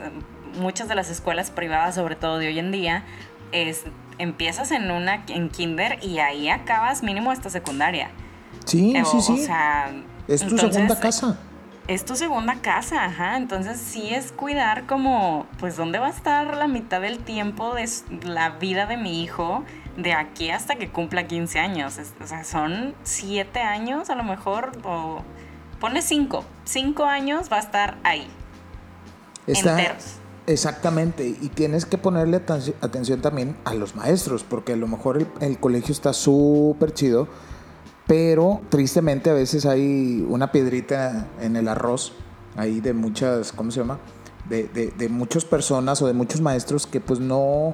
muchas 0.58 0.88
de 0.88 0.96
las 0.96 1.10
escuelas 1.10 1.52
privadas, 1.52 1.96
sobre 1.96 2.16
todo 2.16 2.38
de 2.38 2.48
hoy 2.48 2.60
en 2.60 2.72
día, 2.72 3.04
es, 3.52 3.84
empiezas 4.18 4.72
en 4.72 4.90
una 4.92 5.26
en 5.28 5.50
kinder 5.50 6.00
y 6.02 6.19
ahí 6.19 6.50
acabas 6.50 7.04
mínimo 7.04 7.31
hasta 7.31 7.50
secundaria. 7.50 8.12
Sí, 8.66 8.94
sí, 9.06 9.22
sí. 9.22 9.34
O 9.34 9.38
sea, 9.38 9.92
es 10.28 10.46
tu 10.46 10.57
segunda 10.57 11.00
casa. 11.00 11.38
Es 11.88 12.04
tu 12.04 12.18
segunda 12.18 12.56
casa, 12.56 13.06
ajá. 13.06 13.38
Entonces 13.38 13.80
sí 13.80 14.14
es 14.14 14.31
cuidar 14.34 14.86
como, 14.88 15.48
pues, 15.60 15.78
¿dónde 15.78 16.00
va 16.00 16.07
a 16.07 16.10
estar 16.10 16.57
la 16.57 16.68
mitad 16.68 17.00
del 17.00 17.19
tiempo 17.19 17.74
de 17.74 17.90
la 18.24 18.52
vida 18.52 18.86
de 18.88 18.98
mi 18.98 19.24
hijo 19.24 19.64
de 19.96 20.14
aquí 20.14 20.50
hasta 20.52 20.76
que 20.76 20.90
cumpla 20.90 21.28
15 21.28 21.60
años? 21.60 21.98
o 22.22 22.28
sea, 22.28 22.44
son 22.44 22.94
7 23.04 23.62
años 23.62 24.10
a 24.10 24.16
lo 24.16 24.24
mejor, 24.24 24.74
o 24.84 25.22
pone 25.80 26.02
5. 26.02 26.44
5 26.66 27.06
años 27.06 27.50
va 27.52 27.57
a 27.57 27.62
estar 27.62 27.98
ahí. 28.04 28.28
enteros. 29.48 30.18
Exactamente, 30.46 31.28
y 31.28 31.50
tienes 31.50 31.86
que 31.86 31.98
ponerle 31.98 32.38
atención 32.38 33.22
también 33.22 33.57
a 33.66 33.74
los 33.74 33.96
maestros, 33.98 34.46
porque 34.46 34.74
a 34.74 34.78
lo 34.78 34.88
mejor 34.88 35.18
el, 35.18 35.28
el 35.42 35.60
colegio 35.60 35.92
está 35.92 36.14
súper 36.14 36.94
chido, 36.94 37.28
pero 38.07 38.61
tristemente 38.69 39.30
a 39.30 39.33
veces 39.33 39.66
hay 39.66 40.26
una 40.28 40.52
piedrita 40.52 41.28
en 41.42 41.57
el 41.57 41.68
arroz, 41.68 42.14
ahí 42.56 42.80
de 42.80 42.94
muchas, 42.94 43.52
¿cómo 43.52 43.69
se 43.69 43.81
llama? 43.81 43.99
De, 44.49 44.64
de, 44.97 45.09
muchas 45.09 45.44
personas 45.44 46.02
o 46.02 46.07
de 46.07 46.14
muchos 46.14 46.40
maestros 46.40 46.87
que 46.87 47.02
pues 47.02 47.19
no 47.19 47.73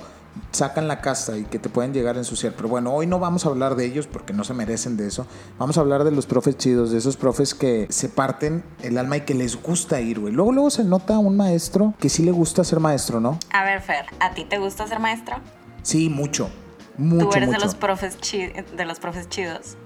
sacan 0.50 0.88
la 0.88 1.02
casa 1.02 1.38
y 1.38 1.44
que 1.44 1.60
te 1.60 1.70
pueden 1.70 1.94
llegar 1.94 2.16
a 2.16 2.18
ensuciar. 2.18 2.54
Pero 2.54 2.68
bueno, 2.68 2.92
hoy 2.92 3.06
no 3.06 3.20
vamos 3.20 3.46
a 3.46 3.50
hablar 3.50 3.76
de 3.76 3.86
ellos 3.86 4.08
porque 4.08 4.34
no 4.34 4.44
se 4.44 4.56
merecen 4.56 4.98
de 4.98 5.06
eso. 5.06 5.28
Vamos 5.60 5.78
a 5.78 5.82
hablar 5.82 6.04
de 6.04 6.10
los 6.10 6.26
profes 6.26 6.58
chidos, 6.58 6.90
de 6.90 6.98
esos 6.98 7.16
profes 7.16 7.54
que 7.54 7.86
se 7.92 8.10
parten 8.10 8.64
el 8.82 8.98
alma 8.98 9.18
y 9.18 9.22
que 9.22 9.36
les 9.36 9.62
gusta 9.62 10.02
ir, 10.02 10.20
güey. 10.20 10.34
Luego, 10.34 10.52
luego 10.52 10.72
se 10.72 10.84
nota 10.84 11.20
un 11.20 11.38
maestro 11.38 11.94
que 12.00 12.10
sí 12.10 12.24
le 12.24 12.32
gusta 12.32 12.64
ser 12.64 12.80
maestro, 12.80 13.20
¿no? 13.20 13.38
A 13.52 13.64
ver, 13.64 13.80
Fer, 13.80 14.08
¿a 14.20 14.34
ti 14.34 14.46
te 14.46 14.58
gusta 14.58 14.88
ser 14.88 15.00
maestro? 15.00 15.36
Sí, 15.84 16.10
mucho. 16.10 16.50
Mucho, 16.98 17.30
Tú 17.30 17.36
eres 17.36 17.52
de 17.52 17.60
los 17.60 17.76
profes 17.76 18.18
de 18.22 18.86
los 18.86 19.00
profes 19.00 19.30
chidos. 19.30 19.78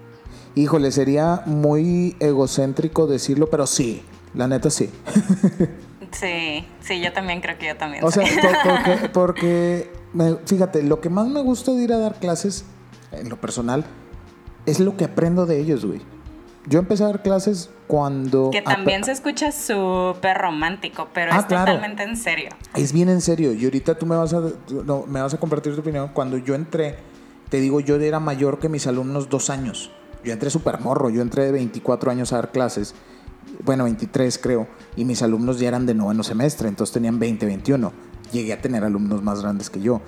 Híjole, 0.57 0.91
sería 0.91 1.43
muy 1.45 2.15
egocéntrico 2.19 3.05
decirlo, 3.05 3.47
pero 3.49 3.67
sí, 3.67 4.01
la 4.33 4.47
neta 4.47 4.69
sí. 4.71 4.89
Sí, 6.11 6.65
sí, 6.79 6.99
yo 7.01 7.13
también 7.13 7.41
creo 7.41 7.57
que 7.59 7.67
yo 7.67 7.75
también. 7.77 8.03
O 8.03 8.09
sea, 8.09 8.23
porque, 9.13 9.91
fíjate, 10.45 10.81
lo 10.81 10.99
que 10.99 11.09
más 11.09 11.27
me 11.27 11.41
gusta 11.41 11.73
de 11.73 11.83
ir 11.83 11.93
a 11.93 11.97
dar 11.99 12.15
clases, 12.15 12.65
en 13.11 13.29
lo 13.29 13.39
personal, 13.39 13.85
es 14.65 14.79
lo 14.79 14.97
que 14.97 15.05
aprendo 15.05 15.45
de 15.45 15.59
ellos, 15.59 15.85
güey. 15.85 16.01
yo 16.65 16.79
empecé 16.79 17.03
a 17.03 17.07
dar 17.07 17.21
clases 17.21 17.69
cuando... 17.85 18.49
Que 18.51 18.61
también 18.61 19.03
se 19.03 19.11
escucha 19.11 19.51
súper 19.51 20.37
romántico, 20.37 21.07
pero 21.13 21.33
Ah, 21.33 21.39
es 21.39 21.45
claro. 21.45 21.65
totalmente 21.73 22.03
en 22.03 22.17
serio. 22.17 22.49
Es 22.75 22.91
bien 22.93 23.09
en 23.09 23.21
serio. 23.21 23.53
Y 23.53 23.63
ahorita 23.65 23.95
tú 23.95 24.05
me 24.05 24.15
vas 24.15 24.33
a, 24.33 24.41
no, 24.85 25.05
me 25.07 25.21
vas 25.21 25.33
a 25.33 25.37
compartir 25.37 25.75
tu 25.75 25.81
opinión. 25.81 26.09
Cuando 26.13 26.37
yo 26.37 26.55
entré, 26.55 26.97
te 27.49 27.61
digo, 27.61 27.79
yo 27.79 27.95
era 27.97 28.19
mayor 28.19 28.59
que 28.59 28.69
mis 28.69 28.87
alumnos 28.87 29.29
dos 29.29 29.49
años. 29.49 29.91
Yo 30.23 30.33
entré 30.33 30.49
súper 30.49 30.79
morro. 30.79 31.09
Yo 31.09 31.21
entré 31.21 31.45
de 31.45 31.51
24 31.51 32.11
años 32.11 32.33
a 32.33 32.37
dar 32.37 32.51
clases. 32.51 32.93
Bueno, 33.63 33.85
23 33.85 34.37
creo. 34.39 34.67
Y 34.95 35.05
mis 35.05 35.21
alumnos 35.21 35.59
ya 35.59 35.67
eran 35.67 35.85
de 35.85 35.93
noveno 35.93 36.23
semestre. 36.23 36.67
Entonces 36.67 36.93
tenían 36.93 37.19
20, 37.19 37.45
21. 37.45 37.91
Llegué 38.31 38.53
a 38.53 38.61
tener 38.61 38.83
alumnos 38.83 39.21
más 39.21 39.41
grandes 39.41 39.69
que 39.69 39.81
yo. 39.81 40.01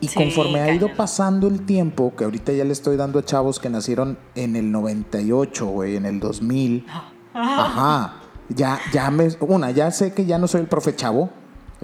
Y 0.00 0.08
Sí, 0.08 0.16
conforme 0.16 0.60
ha 0.60 0.74
ido 0.74 0.94
pasando 0.94 1.48
el 1.48 1.64
tiempo, 1.64 2.14
que 2.16 2.24
ahorita 2.24 2.52
ya 2.52 2.64
le 2.64 2.72
estoy 2.72 2.96
dando 2.96 3.18
a 3.18 3.24
chavos 3.24 3.58
que 3.58 3.70
nacieron 3.70 4.18
en 4.34 4.56
el 4.56 4.70
98, 4.70 5.66
güey, 5.66 5.96
en 5.96 6.04
el 6.04 6.20
2000. 6.20 6.86
Ajá. 7.34 8.20
Ya, 8.48 8.78
ya 8.92 9.10
me. 9.10 9.28
Una, 9.40 9.70
ya 9.70 9.90
sé 9.90 10.12
que 10.12 10.26
ya 10.26 10.38
no 10.38 10.46
soy 10.46 10.62
el 10.62 10.66
profe 10.68 10.94
chavo. 10.94 11.30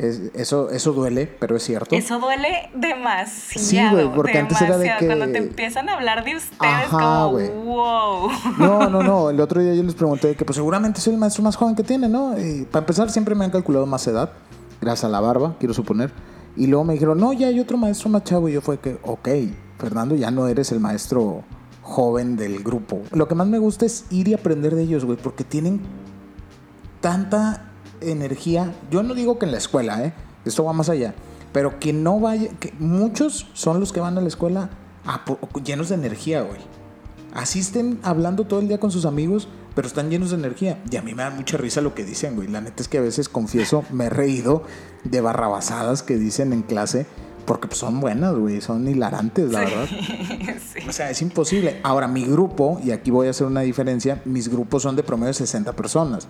Es- 0.00 0.20
eso, 0.34 0.70
eso 0.70 0.92
duele, 0.92 1.26
pero 1.26 1.56
es 1.56 1.62
cierto. 1.62 1.94
Eso 1.94 2.18
duele 2.18 2.70
demasiado. 2.74 3.66
Sí, 3.66 3.78
güey, 3.92 4.10
porque 4.14 4.38
antes 4.38 4.60
era 4.62 4.78
de 4.78 4.84
demasiado. 4.84 4.98
que- 5.00 5.06
Cuando 5.06 5.26
te 5.32 5.38
empiezan 5.38 5.88
a 5.90 5.94
hablar 5.94 6.24
de 6.24 6.36
ustedes, 6.36 6.58
Ajá, 6.60 7.24
como, 7.24 7.32
wow. 7.64 8.30
No, 8.58 8.88
no, 8.88 9.02
no. 9.02 9.30
El 9.30 9.40
otro 9.40 9.60
día 9.60 9.74
yo 9.74 9.82
les 9.82 9.94
pregunté 9.94 10.34
que 10.36 10.44
pues 10.44 10.56
seguramente 10.56 11.00
soy 11.00 11.12
el 11.14 11.18
maestro 11.20 11.42
más 11.42 11.56
joven 11.56 11.74
que 11.74 11.82
tiene, 11.82 12.08
¿no? 12.08 12.38
Y 12.38 12.62
para 12.64 12.82
empezar 12.84 13.10
siempre 13.10 13.34
me 13.34 13.44
han 13.44 13.50
calculado 13.50 13.84
más 13.84 14.06
edad, 14.06 14.30
gracias 14.80 15.04
a 15.04 15.08
la 15.08 15.20
barba, 15.20 15.56
quiero 15.58 15.74
suponer. 15.74 16.10
Y 16.56 16.66
luego 16.66 16.84
me 16.84 16.94
dijeron, 16.94 17.18
no, 17.20 17.32
ya 17.32 17.48
hay 17.48 17.60
otro 17.60 17.76
maestro 17.76 18.08
más 18.08 18.24
chavo. 18.24 18.48
Y 18.48 18.52
yo 18.54 18.60
fue 18.60 18.78
que, 18.80 18.98
ok, 19.04 19.28
Fernando, 19.78 20.14
ya 20.16 20.30
no 20.30 20.48
eres 20.48 20.72
el 20.72 20.80
maestro 20.80 21.44
joven 21.82 22.36
del 22.36 22.62
grupo. 22.62 23.02
Lo 23.12 23.28
que 23.28 23.34
más 23.34 23.46
me 23.46 23.58
gusta 23.58 23.84
es 23.86 24.04
ir 24.10 24.28
y 24.28 24.34
aprender 24.34 24.74
de 24.74 24.82
ellos, 24.82 25.04
güey, 25.04 25.18
porque 25.18 25.44
tienen 25.44 25.80
tanta 27.00 27.69
energía. 28.00 28.74
Yo 28.90 29.02
no 29.02 29.14
digo 29.14 29.38
que 29.38 29.46
en 29.46 29.52
la 29.52 29.58
escuela, 29.58 30.04
¿eh? 30.04 30.12
Esto 30.44 30.64
va 30.64 30.72
más 30.72 30.88
allá. 30.88 31.14
Pero 31.52 31.78
que 31.78 31.92
no 31.92 32.20
vaya, 32.20 32.50
que 32.60 32.72
muchos 32.78 33.48
son 33.54 33.80
los 33.80 33.92
que 33.92 34.00
van 34.00 34.16
a 34.16 34.20
la 34.20 34.28
escuela 34.28 34.70
a 35.04 35.24
llenos 35.64 35.88
de 35.88 35.96
energía, 35.96 36.42
güey. 36.42 36.60
Asisten 37.34 37.98
hablando 38.02 38.44
todo 38.44 38.60
el 38.60 38.68
día 38.68 38.78
con 38.78 38.90
sus 38.90 39.04
amigos, 39.04 39.48
pero 39.74 39.86
están 39.86 40.10
llenos 40.10 40.30
de 40.30 40.36
energía. 40.36 40.82
Y 40.90 40.96
a 40.96 41.02
mí 41.02 41.14
me 41.14 41.22
da 41.22 41.30
mucha 41.30 41.56
risa 41.56 41.80
lo 41.80 41.94
que 41.94 42.04
dicen, 42.04 42.36
güey. 42.36 42.48
La 42.48 42.60
neta 42.60 42.82
es 42.82 42.88
que 42.88 42.98
a 42.98 43.02
veces, 43.02 43.28
confieso, 43.28 43.84
me 43.90 44.06
he 44.06 44.10
reído 44.10 44.64
de 45.04 45.20
barrabasadas 45.20 46.02
que 46.02 46.16
dicen 46.16 46.52
en 46.52 46.62
clase, 46.62 47.06
porque 47.46 47.68
pues, 47.68 47.78
son 47.78 48.00
buenas, 48.00 48.34
güey. 48.34 48.60
Son 48.60 48.86
hilarantes, 48.86 49.50
la 49.50 49.60
verdad. 49.60 49.88
Sí. 50.72 50.80
O 50.88 50.92
sea, 50.92 51.10
es 51.10 51.22
imposible. 51.22 51.80
Ahora, 51.82 52.06
mi 52.08 52.24
grupo, 52.24 52.80
y 52.84 52.90
aquí 52.90 53.10
voy 53.10 53.28
a 53.28 53.30
hacer 53.30 53.46
una 53.46 53.60
diferencia, 53.60 54.20
mis 54.24 54.48
grupos 54.48 54.82
son 54.82 54.96
de 54.96 55.02
promedio 55.02 55.28
de 55.28 55.34
60 55.34 55.72
personas. 55.74 56.28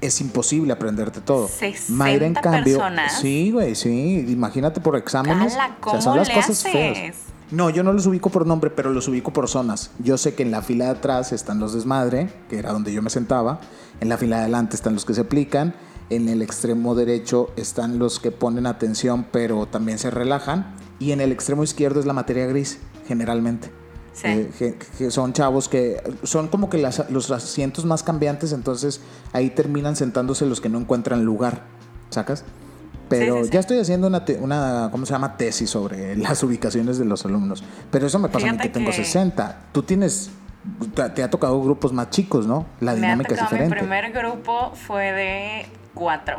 Es 0.00 0.20
imposible 0.20 0.72
aprenderte 0.72 1.20
todo. 1.20 1.46
60 1.48 1.92
Mayra, 1.92 2.26
en 2.26 2.34
cambio, 2.34 2.78
personas. 2.78 3.20
sí, 3.20 3.50
güey, 3.50 3.74
sí. 3.74 4.24
Imagínate 4.28 4.80
por 4.80 4.96
exámenes. 4.96 5.52
O 5.52 5.56
sea, 5.56 6.00
son 6.00 6.12
¿cómo 6.12 6.16
las 6.16 6.28
le 6.28 6.34
cosas 6.34 6.50
haces? 6.50 6.72
feas. 6.72 7.16
No, 7.50 7.68
yo 7.68 7.82
no 7.82 7.92
los 7.92 8.06
ubico 8.06 8.30
por 8.30 8.46
nombre, 8.46 8.70
pero 8.70 8.90
los 8.90 9.08
ubico 9.08 9.32
por 9.32 9.48
zonas. 9.48 9.90
Yo 9.98 10.16
sé 10.16 10.34
que 10.34 10.42
en 10.44 10.52
la 10.52 10.62
fila 10.62 10.84
de 10.86 10.90
atrás 10.92 11.32
están 11.32 11.58
los 11.58 11.74
desmadre, 11.74 12.32
que 12.48 12.58
era 12.58 12.72
donde 12.72 12.92
yo 12.92 13.02
me 13.02 13.10
sentaba. 13.10 13.60
En 14.00 14.08
la 14.08 14.16
fila 14.16 14.36
de 14.36 14.42
adelante 14.42 14.76
están 14.76 14.94
los 14.94 15.04
que 15.04 15.14
se 15.14 15.22
aplican. 15.22 15.74
En 16.10 16.28
el 16.28 16.42
extremo 16.42 16.94
derecho 16.94 17.50
están 17.56 17.98
los 17.98 18.20
que 18.20 18.30
ponen 18.30 18.66
atención, 18.66 19.26
pero 19.30 19.66
también 19.66 19.98
se 19.98 20.10
relajan. 20.10 20.74
Y 20.98 21.12
en 21.12 21.20
el 21.20 21.32
extremo 21.32 21.62
izquierdo 21.64 22.00
es 22.00 22.06
la 22.06 22.12
materia 22.12 22.46
gris, 22.46 22.78
generalmente. 23.06 23.70
Sí. 24.20 24.26
Eh, 24.28 24.50
que, 24.58 24.74
que 24.98 25.10
son 25.10 25.32
chavos 25.32 25.68
que 25.68 26.02
son 26.24 26.48
como 26.48 26.68
que 26.68 26.78
las- 26.78 27.08
los 27.10 27.30
asientos 27.30 27.84
más 27.86 28.02
cambiantes, 28.02 28.52
entonces 28.52 29.00
ahí 29.32 29.50
terminan 29.50 29.96
sentándose 29.96 30.44
los 30.46 30.60
que 30.60 30.68
no 30.68 30.78
encuentran 30.78 31.24
lugar, 31.24 31.62
¿sacas? 32.10 32.44
Pero 33.08 33.36
Sí, 33.36 33.40
sí, 33.40 33.46
sí. 33.46 33.50
ya 33.54 33.60
estoy 33.60 33.78
haciendo 33.78 34.06
una, 34.06 34.24
una, 34.40 34.88
¿cómo 34.92 35.04
se 35.06 35.12
llama? 35.12 35.36
Tesis 35.36 35.70
sobre 35.70 36.16
las 36.16 36.42
ubicaciones 36.42 36.98
de 36.98 37.04
los 37.06 37.24
alumnos. 37.24 37.64
Pero 37.90 38.06
eso 38.06 38.18
me 38.18 38.28
pasa 38.28 38.48
a 38.48 38.52
mí 38.52 38.56
que 38.58 38.62
Fíjate 38.64 38.78
tengo 38.78 38.90
que- 38.90 38.96
60. 38.96 39.58
Tú 39.72 39.82
tienes, 39.82 40.30
te, 41.14 41.22
ha 41.22 41.30
tocado 41.30 41.60
grupos 41.62 41.92
más 41.92 42.10
chicos, 42.10 42.46
¿no? 42.46 42.66
La 42.80 42.92
Me 42.92 42.98
dinámica 43.00 43.34
es 43.34 43.40
tocado, 43.40 43.56
mi 43.56 43.64
diferente. 43.64 43.78
primer 43.90 44.12
grupo 44.12 44.72
fue 44.86 45.12
de 45.12 45.66
cuatro. 45.94 46.36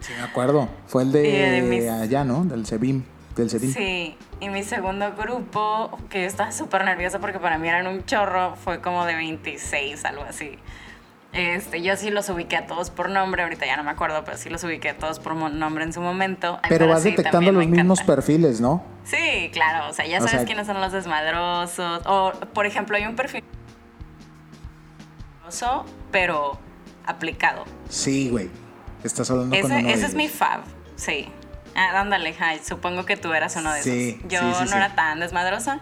Sí, 0.00 0.12
me 0.16 0.22
acuerdo. 0.22 0.68
Fue 0.86 1.02
el 1.02 1.10
de, 1.12 1.28
Y 1.28 1.32
de 1.32 1.62
mis- 1.62 1.88
allá, 1.90 2.22
¿no? 2.22 2.44
Del 2.44 2.64
CEBIM. 2.64 3.02
Del. 3.36 3.48
Sí, 3.48 4.16
y 4.40 4.48
mi 4.50 4.62
segundo 4.62 5.12
grupo, 5.16 5.98
que 6.10 6.20
yo 6.22 6.26
estaba 6.26 6.52
súper 6.52 6.84
nerviosa 6.84 7.18
porque 7.18 7.38
para 7.38 7.56
mí 7.58 7.68
eran 7.68 7.86
un 7.86 8.04
chorro, 8.04 8.56
fue 8.56 8.80
como 8.80 9.04
de 9.06 9.14
26, 9.14 10.04
algo 10.04 10.22
así. 10.28 10.58
Este, 11.32 11.80
yo 11.80 11.96
sí 11.96 12.10
los 12.10 12.28
ubiqué 12.28 12.56
a 12.58 12.66
todos 12.66 12.90
por 12.90 13.08
nombre, 13.08 13.42
ahorita 13.42 13.64
ya 13.64 13.78
no 13.78 13.84
me 13.84 13.90
acuerdo, 13.90 14.22
pero 14.22 14.36
sí 14.36 14.50
los 14.50 14.62
ubiqué 14.64 14.90
a 14.90 14.98
todos 14.98 15.18
por 15.18 15.34
nombre 15.34 15.82
en 15.84 15.94
su 15.94 16.02
momento. 16.02 16.58
Ay, 16.62 16.68
Pero 16.68 16.86
vas 16.88 17.02
sí, 17.02 17.10
detectando 17.12 17.52
los 17.52 17.66
mismos 17.66 18.00
encanta. 18.00 18.14
perfiles, 18.16 18.60
¿no? 18.60 18.84
Sí, 19.04 19.48
claro, 19.50 19.88
o 19.88 19.94
sea, 19.94 20.06
ya 20.06 20.18
O 20.18 20.20
sabes 20.20 20.32
sea- 20.32 20.44
quiénes 20.44 20.66
son 20.66 20.78
los 20.78 20.92
desmadrosos. 20.92 22.02
O, 22.04 22.32
por 22.52 22.66
ejemplo, 22.66 22.98
hay 22.98 23.06
un 23.06 23.16
perfil 23.16 23.42
desmadroso, 25.42 25.86
pero 26.10 26.58
aplicado. 27.06 27.64
Sí, 27.88 28.28
güey. 28.28 28.50
Estás 29.02 29.30
hablando 29.30 29.56
con 29.58 29.64
Ese, 29.72 29.78
uno 29.80 29.88
de 29.88 29.94
ese 29.94 30.06
es 30.06 30.14
mi 30.14 30.28
fab, 30.28 30.60
sí. 30.96 31.28
Ah, 31.74 32.00
ándale, 32.00 32.34
Jai, 32.34 32.60
supongo 32.64 33.04
que 33.04 33.16
tú 33.16 33.32
eras 33.32 33.56
uno 33.56 33.72
de 33.72 33.82
Sí, 33.82 34.16
esos. 34.18 34.28
Yo 34.30 34.40
sí, 34.40 34.64
sí, 34.64 34.70
no 34.70 34.76
era 34.76 34.94
tan 34.94 35.20
desmadrosa, 35.20 35.80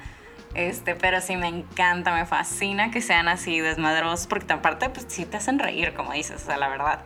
este, 0.55 0.95
pero 0.95 1.21
sí 1.21 1.37
me 1.37 1.49
encanta, 1.49 2.13
me 2.15 2.27
fascina 2.27 2.91
que 2.91 3.01
sean 3.01 3.29
así 3.29 3.61
desmadrosos, 3.61 4.27
porque 4.27 4.53
aparte, 4.53 4.89
pues 4.91 5.07
sí 5.09 5.25
te 5.25 5.37
hacen 5.37 5.59
reír, 5.59 5.93
como 5.95 6.13
dices, 6.13 6.43
o 6.43 6.47
sea, 6.47 6.57
la 6.59 6.69
verdad. 6.69 7.01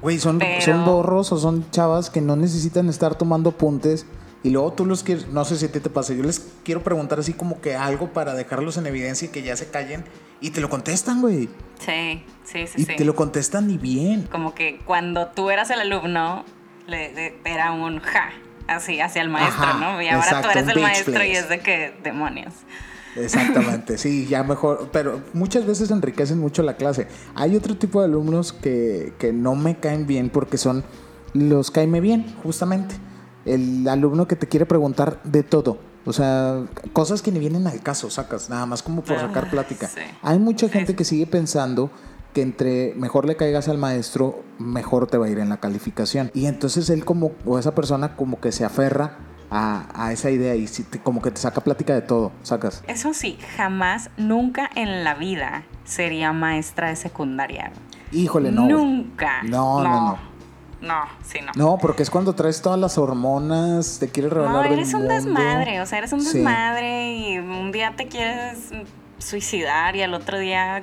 Güey, 0.00 0.18
son, 0.18 0.38
Pero- 0.38 0.60
son 0.62 0.84
borros 0.84 1.30
o 1.32 1.38
son 1.38 1.70
chavas 1.70 2.10
que 2.10 2.20
no 2.20 2.34
necesitan 2.36 2.88
estar 2.88 3.14
tomando 3.14 3.50
apuntes 3.50 4.06
y 4.42 4.50
luego 4.50 4.72
tú 4.72 4.84
los 4.84 5.04
quieres, 5.04 5.28
no 5.28 5.44
sé 5.44 5.56
si 5.56 5.66
a 5.66 5.70
ti 5.72 5.78
te 5.78 5.90
pasa, 5.90 6.12
yo 6.14 6.24
les 6.24 6.40
quiero 6.64 6.82
preguntar 6.82 7.20
así 7.20 7.32
como 7.34 7.60
que 7.60 7.76
algo 7.76 8.12
para 8.12 8.34
dejarlos 8.34 8.76
en 8.78 8.86
evidencia 8.86 9.26
y 9.28 9.30
que 9.30 9.42
ya 9.42 9.56
se 9.56 9.70
callen 9.70 10.04
y 10.40 10.50
te 10.50 10.60
lo 10.60 10.68
contestan, 10.68 11.20
güey. 11.20 11.48
Sí, 11.78 12.24
sí, 12.44 12.66
sí, 12.66 12.74
Y 12.78 12.84
sí. 12.84 12.96
te 12.96 13.04
lo 13.04 13.14
contestan 13.14 13.70
y 13.70 13.78
bien. 13.78 14.22
Como 14.32 14.54
que 14.54 14.80
cuando 14.84 15.28
tú 15.28 15.50
eras 15.50 15.70
el 15.70 15.80
alumno, 15.80 16.44
le, 16.86 17.12
le- 17.12 17.34
era 17.44 17.72
un 17.72 18.00
ja, 18.00 18.30
así, 18.68 19.00
hacia 19.00 19.22
el 19.22 19.28
maestro, 19.28 19.62
Ajá, 19.64 19.78
¿no? 19.78 20.02
Y 20.02 20.08
ahora 20.08 20.24
exacto, 20.26 20.48
tú 20.52 20.58
eres 20.58 20.68
el 20.76 20.82
maestro 20.82 21.24
y 21.24 21.30
es 21.32 21.48
de 21.48 21.58
que 21.60 21.94
demonios. 22.02 22.52
Exactamente, 23.16 23.98
sí, 23.98 24.26
ya 24.26 24.42
mejor, 24.42 24.88
pero 24.92 25.20
muchas 25.34 25.66
veces 25.66 25.90
enriquecen 25.90 26.38
mucho 26.38 26.62
la 26.62 26.76
clase. 26.76 27.08
Hay 27.34 27.56
otro 27.56 27.76
tipo 27.76 28.00
de 28.00 28.06
alumnos 28.06 28.52
que, 28.52 29.12
que 29.18 29.32
no 29.32 29.54
me 29.54 29.76
caen 29.78 30.06
bien 30.06 30.30
porque 30.30 30.56
son 30.56 30.82
los 31.34 31.70
caeme 31.70 32.00
bien, 32.00 32.24
justamente. 32.42 32.94
El 33.44 33.86
alumno 33.88 34.26
que 34.28 34.36
te 34.36 34.48
quiere 34.48 34.64
preguntar 34.66 35.20
de 35.24 35.42
todo. 35.42 35.78
O 36.04 36.12
sea, 36.12 36.62
cosas 36.92 37.22
que 37.22 37.30
ni 37.30 37.38
vienen 37.38 37.66
al 37.66 37.80
caso, 37.82 38.08
sacas, 38.10 38.48
nada 38.50 38.66
más 38.66 38.82
como 38.82 39.02
por 39.02 39.18
sacar 39.18 39.44
Ah, 39.46 39.50
plática. 39.50 39.88
sí. 39.88 40.00
Hay 40.22 40.38
mucha 40.38 40.68
gente 40.68 40.96
que 40.96 41.04
sigue 41.04 41.26
pensando 41.26 41.90
que 42.32 42.42
entre 42.42 42.94
mejor 42.96 43.26
le 43.26 43.36
caigas 43.36 43.68
al 43.68 43.78
maestro, 43.78 44.42
mejor 44.58 45.06
te 45.06 45.18
va 45.18 45.26
a 45.26 45.28
ir 45.28 45.38
en 45.38 45.48
la 45.48 45.58
calificación. 45.58 46.30
Y 46.34 46.46
entonces 46.46 46.88
él 46.90 47.04
como, 47.04 47.32
o 47.44 47.58
esa 47.58 47.74
persona 47.74 48.16
como 48.16 48.40
que 48.40 48.52
se 48.52 48.64
aferra 48.64 49.18
a, 49.50 49.86
a 49.94 50.12
esa 50.12 50.30
idea 50.30 50.54
y 50.54 50.66
te- 50.66 50.98
como 51.00 51.20
que 51.20 51.30
te 51.30 51.40
saca 51.40 51.60
plática 51.60 51.92
de 51.94 52.00
todo, 52.00 52.32
sacas. 52.42 52.82
Eso 52.88 53.12
sí, 53.12 53.38
jamás, 53.56 54.08
nunca 54.16 54.70
en 54.74 55.04
la 55.04 55.14
vida 55.14 55.64
sería 55.84 56.32
maestra 56.32 56.88
de 56.88 56.96
secundaria. 56.96 57.70
Híjole, 58.12 58.50
no. 58.50 58.66
Nunca. 58.66 59.42
No, 59.42 59.82
no, 59.82 59.90
no. 60.00 60.32
No, 60.80 61.02
sí, 61.22 61.38
no. 61.44 61.52
No, 61.54 61.78
porque 61.78 62.02
es 62.02 62.10
cuando 62.10 62.34
traes 62.34 62.60
todas 62.60 62.78
las 62.80 62.98
hormonas, 62.98 63.98
te 64.00 64.08
quieres 64.08 64.32
revelar 64.32 64.54
No, 64.54 64.62
del 64.62 64.72
eres 64.72 64.94
un 64.94 65.00
mundo. 65.02 65.14
desmadre, 65.14 65.80
o 65.80 65.86
sea, 65.86 65.98
eres 65.98 66.12
un 66.12 66.22
Sí. 66.22 66.38
desmadre 66.38 67.12
y 67.18 67.38
un 67.38 67.70
día 67.70 67.94
te 67.96 68.08
quieres 68.08 68.70
suicidar 69.18 69.94
y 69.96 70.02
al 70.02 70.14
otro 70.14 70.38
día... 70.38 70.82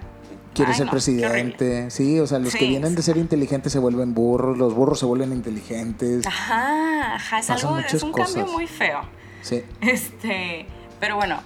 Quieres 0.53 0.73
Ay, 0.73 0.77
ser 0.77 0.85
no, 0.87 0.91
presidente. 0.91 1.91
Sí, 1.91 2.19
o 2.19 2.27
sea, 2.27 2.39
los 2.39 2.55
que 2.55 2.67
vienen 2.67 2.95
de 2.95 3.01
ser 3.01 3.17
inteligentes 3.17 3.71
se 3.71 3.79
vuelven 3.79 4.13
burros, 4.13 4.57
los 4.57 4.73
burros 4.73 4.99
se 4.99 5.05
vuelven 5.05 5.31
inteligentes. 5.31 6.25
Ajá, 6.25 7.15
ajá, 7.15 7.39
es 7.39 7.49
algo, 7.49 7.77
es 7.77 8.03
un 8.03 8.11
cambio 8.11 8.47
muy 8.47 8.67
feo. 8.67 9.01
Sí. 9.41 9.63
Este, 9.81 10.65
pero 10.99 11.15
bueno, 11.15 11.41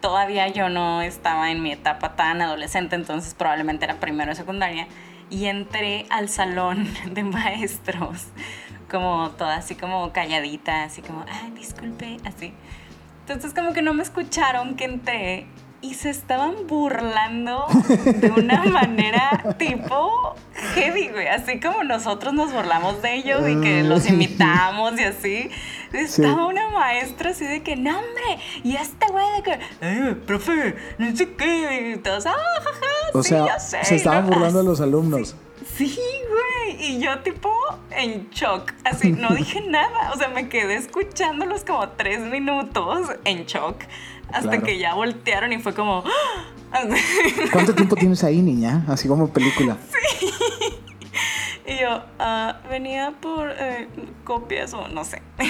todavía 0.00 0.48
yo 0.48 0.68
no 0.68 1.02
estaba 1.02 1.50
en 1.50 1.62
mi 1.62 1.72
etapa 1.72 2.16
tan 2.16 2.40
adolescente, 2.40 2.96
entonces 2.96 3.34
probablemente 3.34 3.84
era 3.84 4.00
primero 4.00 4.30
de 4.30 4.36
secundaria. 4.36 4.88
Y 5.28 5.46
entré 5.46 6.06
al 6.10 6.28
salón 6.28 6.88
de 7.10 7.24
maestros, 7.24 8.26
como 8.90 9.30
toda 9.30 9.56
así 9.56 9.74
como 9.74 10.12
calladita, 10.12 10.84
así 10.84 11.02
como, 11.02 11.24
ay, 11.28 11.50
disculpe, 11.52 12.16
así. 12.24 12.52
Entonces 13.20 13.52
como 13.52 13.72
que 13.72 13.82
no 13.82 13.92
me 13.92 14.02
escucharon 14.02 14.76
que 14.76 14.84
entré 14.84 15.46
y 15.86 15.94
se 15.94 16.10
estaban 16.10 16.66
burlando 16.66 17.66
de 17.88 18.32
una 18.36 18.64
manera 18.70 19.54
tipo 19.58 20.34
heavy, 20.74 21.08
güey. 21.08 21.28
Así 21.28 21.60
como 21.60 21.84
nosotros 21.84 22.34
nos 22.34 22.52
burlamos 22.52 23.02
de 23.02 23.14
ellos 23.14 23.48
y 23.48 23.60
que 23.60 23.82
los 23.84 24.08
imitamos 24.08 24.98
y 24.98 25.04
así. 25.04 25.50
estaba 25.92 26.46
una 26.46 26.70
maestra 26.70 27.30
así 27.30 27.46
de 27.46 27.62
que, 27.62 27.76
no, 27.76 27.90
hombre, 27.98 28.42
y 28.64 28.76
este 28.76 29.06
güey 29.10 29.24
de 29.36 29.42
que, 29.42 29.58
eh, 29.80 30.16
profe, 30.26 30.76
no 30.98 31.16
sé 31.16 31.32
qué, 31.34 31.92
y 31.94 31.98
todos, 31.98 32.26
ah, 32.26 32.34
jaja, 32.58 32.86
o 33.14 33.22
sí, 33.22 33.28
sea, 33.28 33.58
sé. 33.60 33.84
se 33.84 33.96
estaban 33.96 34.26
¿no? 34.26 34.32
burlando 34.32 34.60
a 34.60 34.62
los 34.64 34.80
alumnos. 34.80 35.36
Sí, 35.76 35.98
güey. 36.28 36.92
Y 36.92 37.00
yo 37.00 37.18
tipo 37.20 37.52
en 37.90 38.30
shock. 38.30 38.72
Así, 38.84 39.12
no 39.12 39.28
dije 39.34 39.60
nada. 39.60 40.12
O 40.14 40.16
sea, 40.18 40.28
me 40.28 40.48
quedé 40.48 40.76
escuchándolos 40.76 41.64
como 41.64 41.88
tres 41.90 42.20
minutos 42.20 43.08
en 43.24 43.44
shock. 43.44 43.76
Hasta 44.32 44.50
Claro. 44.50 44.64
que 44.64 44.78
ya 44.78 44.94
voltearon 44.94 45.52
y 45.52 45.58
fue 45.58 45.74
como... 45.74 46.02
¡ah! 46.06 46.82
¿Cuánto 47.52 47.74
tiempo 47.74 47.96
tienes 47.96 48.22
ahí, 48.24 48.42
niña? 48.42 48.84
Así 48.88 49.08
como 49.08 49.28
película. 49.28 49.76
Y 51.68 51.80
yo, 51.80 52.00
ah, 52.20 52.60
venía 52.70 53.12
por 53.20 53.50
eh, 53.50 53.88
copias 54.22 54.72
o 54.72 54.86
no 54.86 55.04
sé. 55.04 55.20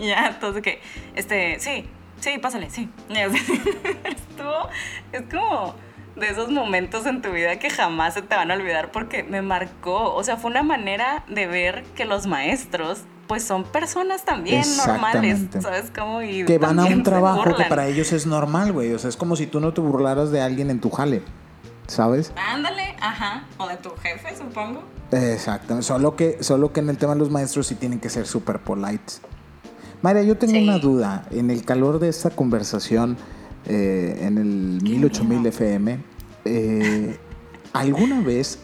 y 0.00 0.06
ya, 0.08 0.28
entonces 0.28 0.62
que, 0.62 0.80
este, 1.14 1.60
sí, 1.60 1.84
sí, 2.18 2.38
pásale, 2.38 2.70
sí. 2.70 2.88
Estuvo, 3.10 4.70
es 5.12 5.22
como 5.30 5.74
de 6.20 6.28
esos 6.28 6.50
momentos 6.50 7.06
en 7.06 7.22
tu 7.22 7.30
vida 7.32 7.58
que 7.58 7.70
jamás 7.70 8.14
se 8.14 8.22
te 8.22 8.36
van 8.36 8.50
a 8.50 8.54
olvidar 8.54 8.92
porque 8.92 9.22
me 9.24 9.42
marcó. 9.42 10.14
O 10.14 10.22
sea, 10.22 10.36
fue 10.36 10.50
una 10.50 10.62
manera 10.62 11.24
de 11.28 11.46
ver 11.46 11.82
que 11.96 12.04
los 12.04 12.26
maestros, 12.26 13.00
pues 13.26 13.42
son 13.44 13.64
personas 13.64 14.24
también 14.24 14.62
normales, 14.76 15.40
Exactamente. 15.40 15.60
¿sabes 15.62 15.90
cómo? 15.96 16.22
Y 16.22 16.44
Que 16.44 16.58
van 16.58 16.78
a 16.78 16.84
un 16.84 17.02
trabajo 17.02 17.54
que 17.56 17.64
para 17.64 17.86
ellos 17.86 18.12
es 18.12 18.26
normal, 18.26 18.72
güey. 18.72 18.92
O 18.92 18.98
sea, 18.98 19.08
es 19.08 19.16
como 19.16 19.34
si 19.36 19.46
tú 19.46 19.58
no 19.60 19.72
te 19.72 19.80
burlaras 19.80 20.30
de 20.30 20.40
alguien 20.40 20.70
en 20.70 20.80
tu 20.80 20.90
jale. 20.90 21.22
¿Sabes? 21.86 22.32
Ándale, 22.36 22.94
ajá. 23.00 23.44
O 23.58 23.66
de 23.66 23.76
tu 23.76 23.90
jefe, 23.96 24.36
supongo. 24.36 24.84
Exacto. 25.10 25.82
Solo 25.82 26.14
que, 26.14 26.38
solo 26.40 26.72
que 26.72 26.78
en 26.80 26.88
el 26.88 26.98
tema 26.98 27.14
de 27.14 27.18
los 27.18 27.30
maestros 27.30 27.66
sí 27.66 27.74
tienen 27.74 27.98
que 27.98 28.08
ser 28.10 28.26
súper 28.28 28.60
polite. 28.60 29.14
María, 30.02 30.22
yo 30.22 30.36
tengo 30.38 30.52
Sí. 30.54 30.62
una 30.62 30.78
duda. 30.78 31.24
En 31.30 31.50
el 31.50 31.64
calor 31.64 31.98
de 31.98 32.08
esta 32.08 32.30
conversación, 32.30 33.16
eh, 33.66 34.18
en 34.22 34.38
el 34.38 34.78
Qué 34.84 34.90
108000 34.90 35.38
miedo. 35.38 35.48
FM, 35.48 35.98
eh, 36.44 37.18
¿alguna 37.72 38.20
vez 38.20 38.58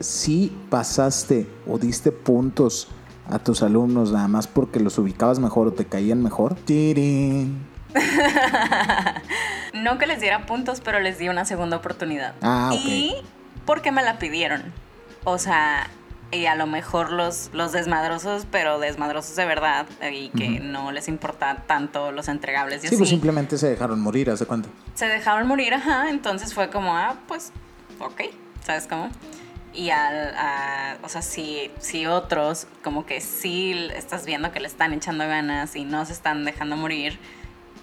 sí 0.00 0.56
pasaste 0.70 1.46
o 1.66 1.78
diste 1.78 2.12
puntos 2.12 2.88
a 3.28 3.38
tus 3.38 3.62
alumnos 3.62 4.12
nada 4.12 4.28
más 4.28 4.46
porque 4.46 4.80
los 4.80 4.98
ubicabas 4.98 5.38
mejor 5.38 5.68
o 5.68 5.72
te 5.72 5.84
caían 5.84 6.22
mejor? 6.22 6.54
Tirín. 6.54 7.66
No 9.72 9.98
que 9.98 10.06
les 10.06 10.20
diera 10.20 10.46
puntos, 10.46 10.80
pero 10.80 11.00
les 11.00 11.18
di 11.18 11.28
una 11.28 11.44
segunda 11.44 11.78
oportunidad. 11.78 12.34
Ah, 12.42 12.70
ok. 12.72 12.80
Y 12.84 13.14
porque 13.64 13.90
me 13.90 14.02
la 14.02 14.18
pidieron. 14.18 14.62
O 15.24 15.38
sea, 15.38 15.88
y 16.32 16.46
a 16.46 16.54
lo 16.56 16.66
mejor 16.66 17.12
los, 17.12 17.50
los 17.52 17.70
desmadrosos, 17.72 18.46
pero 18.50 18.78
desmadrosos 18.80 19.36
de 19.36 19.44
verdad, 19.44 19.86
y 20.10 20.30
que 20.30 20.48
no 20.60 20.90
les 20.90 21.06
importa 21.08 21.62
tanto 21.66 22.10
los 22.10 22.26
entregables 22.28 22.78
y 22.78 22.80
Sí, 22.82 22.86
así, 22.88 22.96
pues 22.96 23.10
simplemente 23.10 23.58
se 23.58 23.68
dejaron 23.68 24.00
morir, 24.00 24.30
¿hace 24.30 24.46
cuánto? 24.46 24.68
se 24.94 25.06
dejaron 25.06 25.46
morir, 25.46 25.74
ajá. 25.74 26.08
Entonces 26.10 26.52
fue 26.54 26.70
como, 26.70 26.96
ah, 26.96 27.16
pues, 27.28 27.52
ok, 28.00 28.22
¿sabes 28.64 28.86
cómo? 28.88 29.10
Y 29.74 29.90
al, 29.90 30.34
a- 30.36 30.96
o 31.02 31.08
sea, 31.08 31.22
si, 31.22 31.70
si 31.80 32.06
otros, 32.06 32.66
como 32.82 33.06
que 33.06 33.20
sí 33.20 33.88
estás 33.94 34.24
viendo 34.26 34.52
que 34.52 34.60
le 34.60 34.68
están 34.68 34.92
echando 34.92 35.26
ganas 35.28 35.76
y 35.76 35.84
no 35.84 36.04
se 36.06 36.12
están 36.14 36.44
dejando 36.44 36.76
morir, 36.76 37.18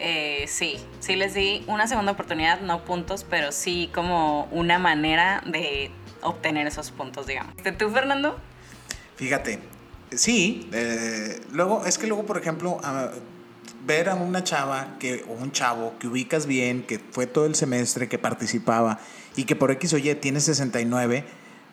eh, 0.02 0.46
sí, 0.48 0.78
sí 1.02 1.16
les 1.16 1.34
di 1.34 1.64
una 1.68 1.86
segunda 1.88 2.14
oportunidad, 2.14 2.62
no 2.62 2.86
puntos, 2.86 3.26
pero 3.30 3.52
sí 3.52 3.90
como 3.94 4.46
una 4.52 4.80
manera 4.80 5.42
de 5.46 5.92
obtener 6.22 6.68
esos 6.68 6.92
puntos, 6.92 7.28
digamos. 7.28 7.54
Este, 7.58 7.72
¿Tú, 7.72 7.90
Fernando? 7.90 8.38
Fíjate, 9.16 9.60
sí, 10.12 10.70
eh, 10.74 11.42
luego, 11.52 11.86
es 11.86 11.98
que 11.98 12.08
luego, 12.08 12.26
por 12.26 12.38
ejemplo, 12.38 12.80
a- 12.84 13.12
ver 13.86 14.10
a 14.10 14.16
una 14.16 14.44
chava 14.44 14.98
que, 15.00 15.26
o 15.28 15.34
un 15.42 15.52
chavo 15.52 15.94
que 16.00 16.08
ubicas 16.08 16.46
bien, 16.46 16.84
que 16.84 17.00
fue 17.00 17.26
todo 17.28 17.46
el 17.46 17.56
semestre, 17.56 18.08
que 18.08 18.18
participaba 18.20 19.00
y 19.36 19.46
que 19.46 19.56
por 19.56 19.72
X 19.72 19.94
o 19.94 19.98
Y 19.98 20.14
tiene 20.16 20.40
69, 20.42 21.24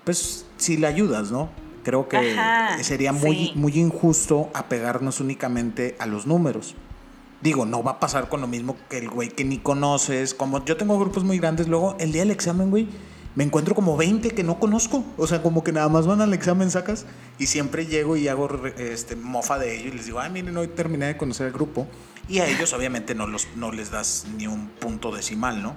pues 0.04 0.46
sí 0.56 0.76
le 0.76 0.86
ayudas, 0.86 1.30
¿no? 1.30 1.50
Creo 1.84 2.08
que 2.08 2.16
Ajá, 2.16 2.82
sería 2.82 3.12
muy, 3.12 3.36
sí. 3.36 3.52
muy 3.54 3.72
injusto 3.78 4.50
apegarnos 4.54 5.20
únicamente 5.20 5.94
a 5.98 6.06
los 6.06 6.26
números. 6.26 6.74
Digo, 7.42 7.66
no 7.66 7.82
va 7.82 7.92
a 7.92 8.00
pasar 8.00 8.28
con 8.28 8.40
lo 8.40 8.46
mismo 8.46 8.76
que 8.88 8.98
el 8.98 9.08
güey 9.10 9.28
que 9.28 9.44
ni 9.44 9.58
conoces. 9.58 10.32
Como 10.34 10.64
yo 10.64 10.76
tengo 10.76 10.98
grupos 10.98 11.22
muy 11.22 11.38
grandes, 11.38 11.68
luego 11.68 11.96
el 12.00 12.12
día 12.12 12.22
del 12.22 12.30
examen, 12.30 12.70
güey, 12.70 12.88
me 13.36 13.44
encuentro 13.44 13.74
como 13.74 13.96
20 13.96 14.30
que 14.30 14.42
no 14.42 14.58
conozco. 14.58 15.04
O 15.16 15.26
sea, 15.28 15.42
como 15.42 15.62
que 15.62 15.70
nada 15.70 15.88
más 15.88 16.06
van 16.06 16.20
al 16.22 16.34
examen, 16.34 16.70
sacas. 16.70 17.06
Y 17.38 17.46
siempre 17.46 17.86
llego 17.86 18.16
y 18.16 18.26
hago 18.28 18.48
este, 18.78 19.14
mofa 19.14 19.58
de 19.58 19.76
ellos 19.78 19.92
y 19.94 19.96
les 19.98 20.06
digo, 20.06 20.18
ay, 20.20 20.30
miren, 20.32 20.56
hoy 20.56 20.68
terminé 20.68 21.06
de 21.06 21.16
conocer 21.16 21.46
el 21.46 21.52
grupo. 21.52 21.86
Y 22.28 22.40
a 22.40 22.48
ellos, 22.48 22.72
obviamente, 22.72 23.14
no, 23.14 23.26
los, 23.28 23.46
no 23.54 23.70
les 23.70 23.90
das 23.92 24.26
ni 24.36 24.46
un 24.48 24.66
punto 24.68 25.14
decimal, 25.14 25.62
¿no? 25.62 25.74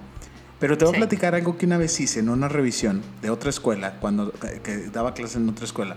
Pero 0.58 0.76
te 0.76 0.84
voy 0.84 0.92
Sí. 0.94 0.96
a 0.96 1.00
platicar 1.06 1.34
algo 1.34 1.56
que 1.56 1.64
una 1.66 1.78
vez 1.78 1.98
hice 2.00 2.20
en 2.20 2.28
una 2.28 2.48
revisión 2.48 3.02
de 3.22 3.30
otra 3.30 3.50
escuela, 3.50 4.00
cuando 4.00 4.32
que- 4.32 4.60
que 4.60 4.76
daba 4.90 5.14
clases 5.14 5.36
en 5.36 5.48
otra 5.48 5.64
escuela. 5.64 5.96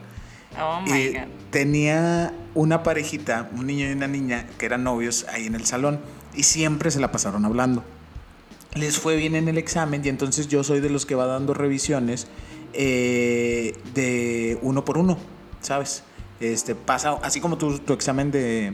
Oh 0.61 0.81
my 0.81 0.91
Y 0.91 1.13
God. 1.13 1.19
tenía 1.49 2.33
una 2.53 2.83
parejita, 2.83 3.49
un 3.57 3.65
niño 3.67 3.89
y 3.89 3.93
una 3.93 4.07
niña, 4.07 4.45
que 4.57 4.65
eran 4.65 4.83
novios 4.83 5.25
ahí 5.33 5.47
en 5.47 5.55
el 5.55 5.65
salón 5.65 5.99
y 6.35 6.43
siempre 6.43 6.91
se 6.91 6.99
la 6.99 7.11
pasaron 7.11 7.43
hablando. 7.45 7.83
Les 8.75 8.97
fue 8.97 9.15
bien 9.15 9.35
en 9.35 9.47
el 9.47 9.57
examen 9.57 10.01
y 10.03 10.09
entonces 10.09 10.47
yo 10.47 10.63
soy 10.63 10.79
de 10.79 10.89
los 10.89 11.05
que 11.05 11.15
va 11.15 11.25
dando 11.25 11.53
revisiones 11.53 12.27
eh, 12.73 13.77
de 13.93 14.57
uno 14.61 14.83
por 14.83 14.97
uno, 14.97 15.17
¿sabes? 15.61 16.03
Este, 16.39 16.73
pasa, 16.73 17.19
así 17.21 17.39
como 17.39 17.57
tu, 17.57 17.77
tu 17.79 17.93
examen 17.93 18.31
de, 18.31 18.73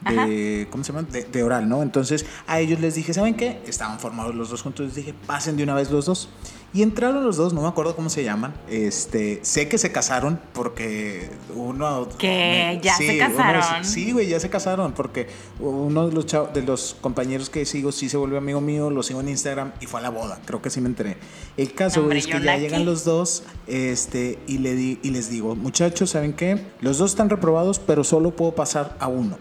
de 0.00 0.66
¿cómo 0.70 0.82
se 0.82 0.92
llama? 0.92 1.06
De, 1.10 1.24
de 1.24 1.42
oral, 1.42 1.68
¿no? 1.68 1.82
Entonces 1.82 2.24
a 2.46 2.60
ellos 2.60 2.80
les 2.80 2.94
dije, 2.94 3.12
¿saben 3.12 3.34
qué? 3.34 3.60
Estaban 3.66 4.00
formados 4.00 4.34
los 4.34 4.48
dos 4.48 4.62
juntos, 4.62 4.86
les 4.86 4.94
dije, 4.94 5.14
pasen 5.26 5.56
de 5.56 5.62
una 5.62 5.74
vez 5.74 5.90
los 5.90 6.06
dos. 6.06 6.30
Y 6.74 6.82
entraron 6.82 7.24
los 7.24 7.36
dos, 7.36 7.54
no 7.54 7.62
me 7.62 7.68
acuerdo 7.68 7.94
cómo 7.94 8.10
se 8.10 8.24
llaman. 8.24 8.52
Este, 8.68 9.38
sé 9.42 9.68
que 9.68 9.78
se 9.78 9.92
casaron 9.92 10.40
porque 10.52 11.30
uno. 11.54 12.08
¿Qué? 12.18 12.80
¿Ya 12.82 12.96
se 12.96 13.04
uno 13.04 13.12
de- 13.12 13.18
casaron? 13.36 13.84
sí, 13.84 14.10
güey, 14.10 14.28
ya 14.28 14.40
se 14.40 14.50
casaron 14.50 14.90
porque 14.92 15.28
uno 15.60 16.08
de 16.08 16.12
los, 16.14 16.26
chav- 16.26 16.50
de 16.52 16.62
los 16.62 16.96
compañeros 17.00 17.48
que 17.48 17.64
sigo 17.64 17.92
sí 17.92 18.08
se 18.08 18.16
volvió 18.16 18.38
amigo 18.38 18.60
mío, 18.60 18.90
lo 18.90 19.04
sigo 19.04 19.20
en 19.20 19.28
Instagram 19.28 19.72
y 19.80 19.86
fue 19.86 20.00
a 20.00 20.02
la 20.02 20.10
boda. 20.10 20.40
Creo 20.46 20.60
que 20.60 20.68
sí 20.68 20.80
me 20.80 20.88
enteré. 20.88 21.16
El 21.56 21.72
caso 21.74 22.00
Hombre, 22.00 22.18
es 22.18 22.26
que 22.26 22.40
ya 22.42 22.56
llegan 22.56 22.84
los 22.84 23.04
dos 23.04 23.44
este, 23.68 24.40
y, 24.48 24.58
le 24.58 24.74
di, 24.74 24.98
y 25.04 25.10
les 25.10 25.30
digo, 25.30 25.54
muchachos, 25.54 26.10
¿saben 26.10 26.32
qué? 26.32 26.60
Los 26.80 26.98
dos 26.98 27.12
están 27.12 27.30
reprobados, 27.30 27.78
pero 27.78 28.02
solo 28.02 28.32
puedo 28.32 28.56
pasar 28.56 28.96
a 28.98 29.06
uno. 29.06 29.38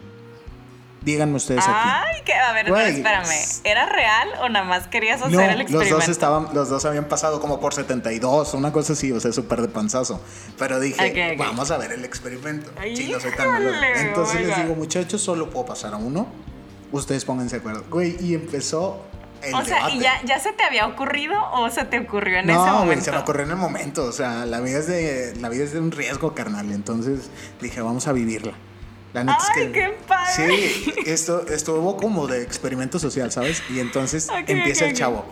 Díganme 1.04 1.36
ustedes 1.36 1.64
aquí. 1.64 1.72
Ay, 1.74 2.22
que, 2.26 2.34
a 2.34 2.54
ver, 2.54 2.70
Güey, 2.70 2.96
espérame. 2.98 3.28
¿Era 3.66 3.86
real 3.88 4.30
o 4.42 4.50
nada 4.50 4.64
más 4.66 4.88
querías 4.88 5.22
hacer 5.22 5.32
No, 5.34 5.42
el 5.42 5.48
los 5.52 5.62
experimento? 5.62 5.96
dos 5.98 6.08
estaban, 6.10 6.48
los 6.54 6.70
dos 6.70 6.86
habían 6.86 7.06
pasado 7.06 7.42
como 7.42 7.60
por 7.60 7.74
72, 7.74 8.54
una 8.54 8.72
cosa 8.72 8.94
así, 8.94 9.12
o 9.12 9.20
sea, 9.20 9.32
súper 9.34 9.62
de 9.62 9.68
panzazo. 9.68 10.22
Pero 10.58 10.80
dije, 10.80 11.10
Ok, 11.12 11.34
ok. 11.34 11.46
vamos 11.46 11.72
a 11.72 11.78
ver 11.78 11.92
el 11.92 12.06
experimento. 12.06 12.72
Ay, 12.80 12.96
sí, 12.96 13.10
no 13.12 13.20
soy 13.20 13.32
tan 13.32 13.52
malo. 13.52 13.70
Entonces 13.98 14.48
les 14.48 14.56
digo, 14.58 14.76
muchachos, 14.76 15.22
solo 15.22 15.50
puedo 15.50 15.66
pasar 15.66 15.94
a 15.94 15.98
uno. 15.98 16.28
Ustedes 16.94 17.26
pónganse 17.26 17.56
de 17.58 17.60
acuerdo. 17.60 17.84
Güey, 17.90 18.16
y 18.24 18.36
empezó 18.36 19.04
el 19.42 19.54
O 19.56 19.66
sea, 19.66 19.90
¿y 19.90 20.00
debate. 20.00 20.22
ya, 20.24 20.36
ya 20.36 20.40
se 20.40 20.54
te 20.54 20.64
había 20.64 20.88
ocurrido 20.88 21.34
o 21.54 21.70
se 21.70 21.84
te 21.86 22.00
ocurrió 22.00 22.38
en 22.40 22.50
ese 22.50 22.54
No, 22.54 22.66
momento? 22.66 22.86
güey, 22.86 23.02
se 23.02 23.12
me 23.12 23.18
ocurrió 23.18 23.44
en 23.44 23.52
el 23.52 23.58
momento. 23.58 24.06
O 24.06 24.12
sea, 24.14 24.46
la 24.46 24.62
vida 24.62 24.78
es 24.80 24.88
de, 24.88 25.34
la 25.42 25.50
vida 25.50 25.66
es 25.66 25.74
de 25.74 25.80
un 25.80 25.92
riesgo, 25.92 26.34
carnal. 26.34 26.72
Entonces 26.72 27.30
dije, 27.60 27.82
vamos 27.82 28.08
a 28.08 28.14
vivirla. 28.14 28.54
La 29.14 29.24
neta 29.24 29.38
¡Ay, 29.56 29.64
es 29.64 29.68
que, 29.68 29.72
qué 29.72 29.98
padre! 30.08 30.34
Sí, 30.36 30.94
esto 31.06 31.46
estuvo 31.48 31.96
como 31.98 32.28
de 32.28 32.42
experimento 32.42 32.98
social, 33.00 33.32
¿sabes? 33.32 33.62
Y 33.70 33.80
entonces 33.80 34.28
Ok, 34.30 34.50
empieza 34.50 34.86
ok, 34.86 34.92
el 34.92 34.98
chavo. 34.98 35.26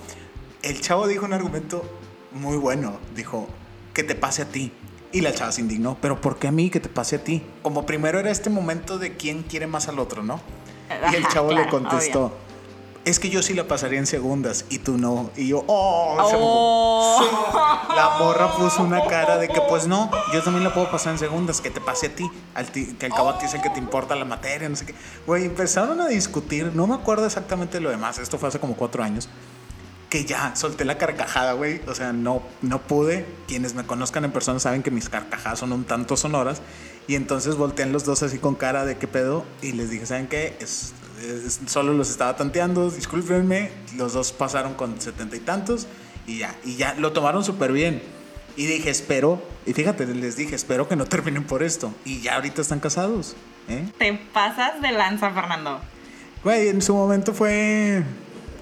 El 0.61 0.81
chavo 0.81 1.07
dijo 1.07 1.25
un 1.25 1.33
argumento 1.33 1.83
muy 2.31 2.57
bueno. 2.57 2.99
Dijo, 3.15 3.47
que 3.93 4.03
te 4.03 4.15
pase 4.15 4.43
a 4.43 4.45
ti. 4.45 4.71
Y 5.13 5.21
la 5.21 5.33
chava 5.33 5.51
se 5.51 5.59
indignó, 5.61 5.97
pero 5.99 6.21
¿por 6.21 6.39
qué 6.39 6.47
a 6.47 6.51
mí 6.51 6.69
que 6.69 6.79
te 6.79 6.87
pase 6.87 7.17
a 7.17 7.23
ti? 7.23 7.43
Como 7.63 7.85
primero 7.85 8.17
era 8.17 8.31
este 8.31 8.49
momento 8.49 8.97
de 8.97 9.17
quién 9.17 9.43
quiere 9.43 9.67
más 9.67 9.89
al 9.89 9.99
otro, 9.99 10.23
¿no? 10.23 10.39
Y 11.11 11.15
el 11.15 11.27
chavo 11.27 11.49
le 11.49 11.63
claro, 11.67 11.69
contestó, 11.71 12.37
es 13.05 13.19
que 13.19 13.29
yo 13.29 13.41
sí 13.41 13.53
la 13.53 13.67
pasaría 13.67 13.99
en 13.99 14.05
segundas 14.07 14.65
y 14.69 14.79
tú 14.79 14.97
no. 14.97 15.29
Y 15.35 15.47
yo, 15.47 15.63
oh, 15.67 16.17
Oh. 16.19 17.17
Sí. 17.19 17.95
La 17.95 18.17
morra 18.19 18.51
puso 18.55 18.83
una 18.83 19.03
cara 19.05 19.37
de 19.37 19.47
que, 19.47 19.59
pues 19.69 19.87
no, 19.87 20.09
yo 20.33 20.41
también 20.43 20.63
la 20.63 20.73
puedo 20.73 20.89
pasar 20.89 21.13
en 21.13 21.19
segundas, 21.19 21.61
que 21.61 21.69
te 21.71 21.81
pase 21.81 22.07
a 22.07 22.15
ti, 22.15 22.29
al 22.53 22.71
ti- 22.71 22.95
que 22.99 23.07
al 23.07 23.13
cabo 23.13 23.29
a 23.29 23.37
ti 23.39 23.45
es 23.45 23.53
el 23.53 23.61
que 23.61 23.69
te 23.69 23.79
importa 23.79 24.15
la 24.15 24.25
materia, 24.25 24.69
no 24.69 24.75
sé 24.75 24.85
qué. 24.85 24.95
Güey, 25.27 25.45
empezaron 25.45 25.99
a 26.01 26.07
discutir, 26.07 26.71
no 26.75 26.87
me 26.87 26.95
acuerdo 26.95 27.25
exactamente 27.25 27.79
lo 27.79 27.89
demás, 27.89 28.17
esto 28.19 28.37
fue 28.37 28.49
hace 28.49 28.59
como 28.59 28.75
cuatro 28.75 29.03
años, 29.03 29.29
que 30.09 30.25
ya 30.25 30.55
solté 30.55 30.85
la 30.85 30.97
carcajada, 30.97 31.53
güey, 31.53 31.81
o 31.87 31.95
sea, 31.95 32.11
no, 32.13 32.41
no 32.61 32.81
pude. 32.81 33.25
Quienes 33.47 33.73
me 33.75 33.85
conozcan 33.85 34.25
en 34.25 34.31
persona 34.31 34.59
saben 34.59 34.83
que 34.83 34.91
mis 34.91 35.09
carcajadas 35.09 35.59
son 35.59 35.71
un 35.71 35.83
tanto 35.85 36.17
sonoras. 36.17 36.61
Y 37.07 37.15
entonces 37.15 37.55
voltean 37.55 37.91
los 37.91 38.05
dos 38.05 38.21
así 38.23 38.37
con 38.37 38.55
cara 38.55 38.85
de 38.85 38.97
qué 38.97 39.07
pedo 39.07 39.43
y 39.61 39.71
les 39.71 39.89
dije, 39.89 40.05
¿saben 40.05 40.27
qué? 40.27 40.55
Es- 40.59 40.93
solo 41.67 41.93
los 41.93 42.09
estaba 42.09 42.35
tanteando, 42.35 42.89
discúlpenme. 42.89 43.71
Los 43.97 44.13
dos 44.13 44.31
pasaron 44.31 44.73
con 44.73 44.99
setenta 45.01 45.35
y 45.35 45.39
tantos 45.39 45.87
y 46.27 46.39
ya, 46.39 46.55
y 46.63 46.75
ya 46.75 46.93
lo 46.95 47.11
tomaron 47.11 47.43
súper 47.43 47.71
bien. 47.71 48.01
Y 48.57 48.65
dije, 48.65 48.89
espero, 48.89 49.41
y 49.65 49.73
fíjate, 49.73 50.05
les 50.07 50.35
dije, 50.35 50.55
espero 50.55 50.87
que 50.87 50.95
no 50.95 51.05
terminen 51.05 51.45
por 51.45 51.63
esto. 51.63 51.93
Y 52.03 52.21
ya 52.21 52.35
ahorita 52.35 52.61
están 52.61 52.79
casados. 52.79 53.35
¿eh? 53.69 53.87
Te 53.97 54.13
pasas 54.33 54.81
de 54.81 54.91
lanza, 54.91 55.31
Fernando. 55.31 55.79
Güey, 56.43 56.67
en 56.69 56.81
su 56.81 56.93
momento 56.93 57.33
fue 57.33 58.03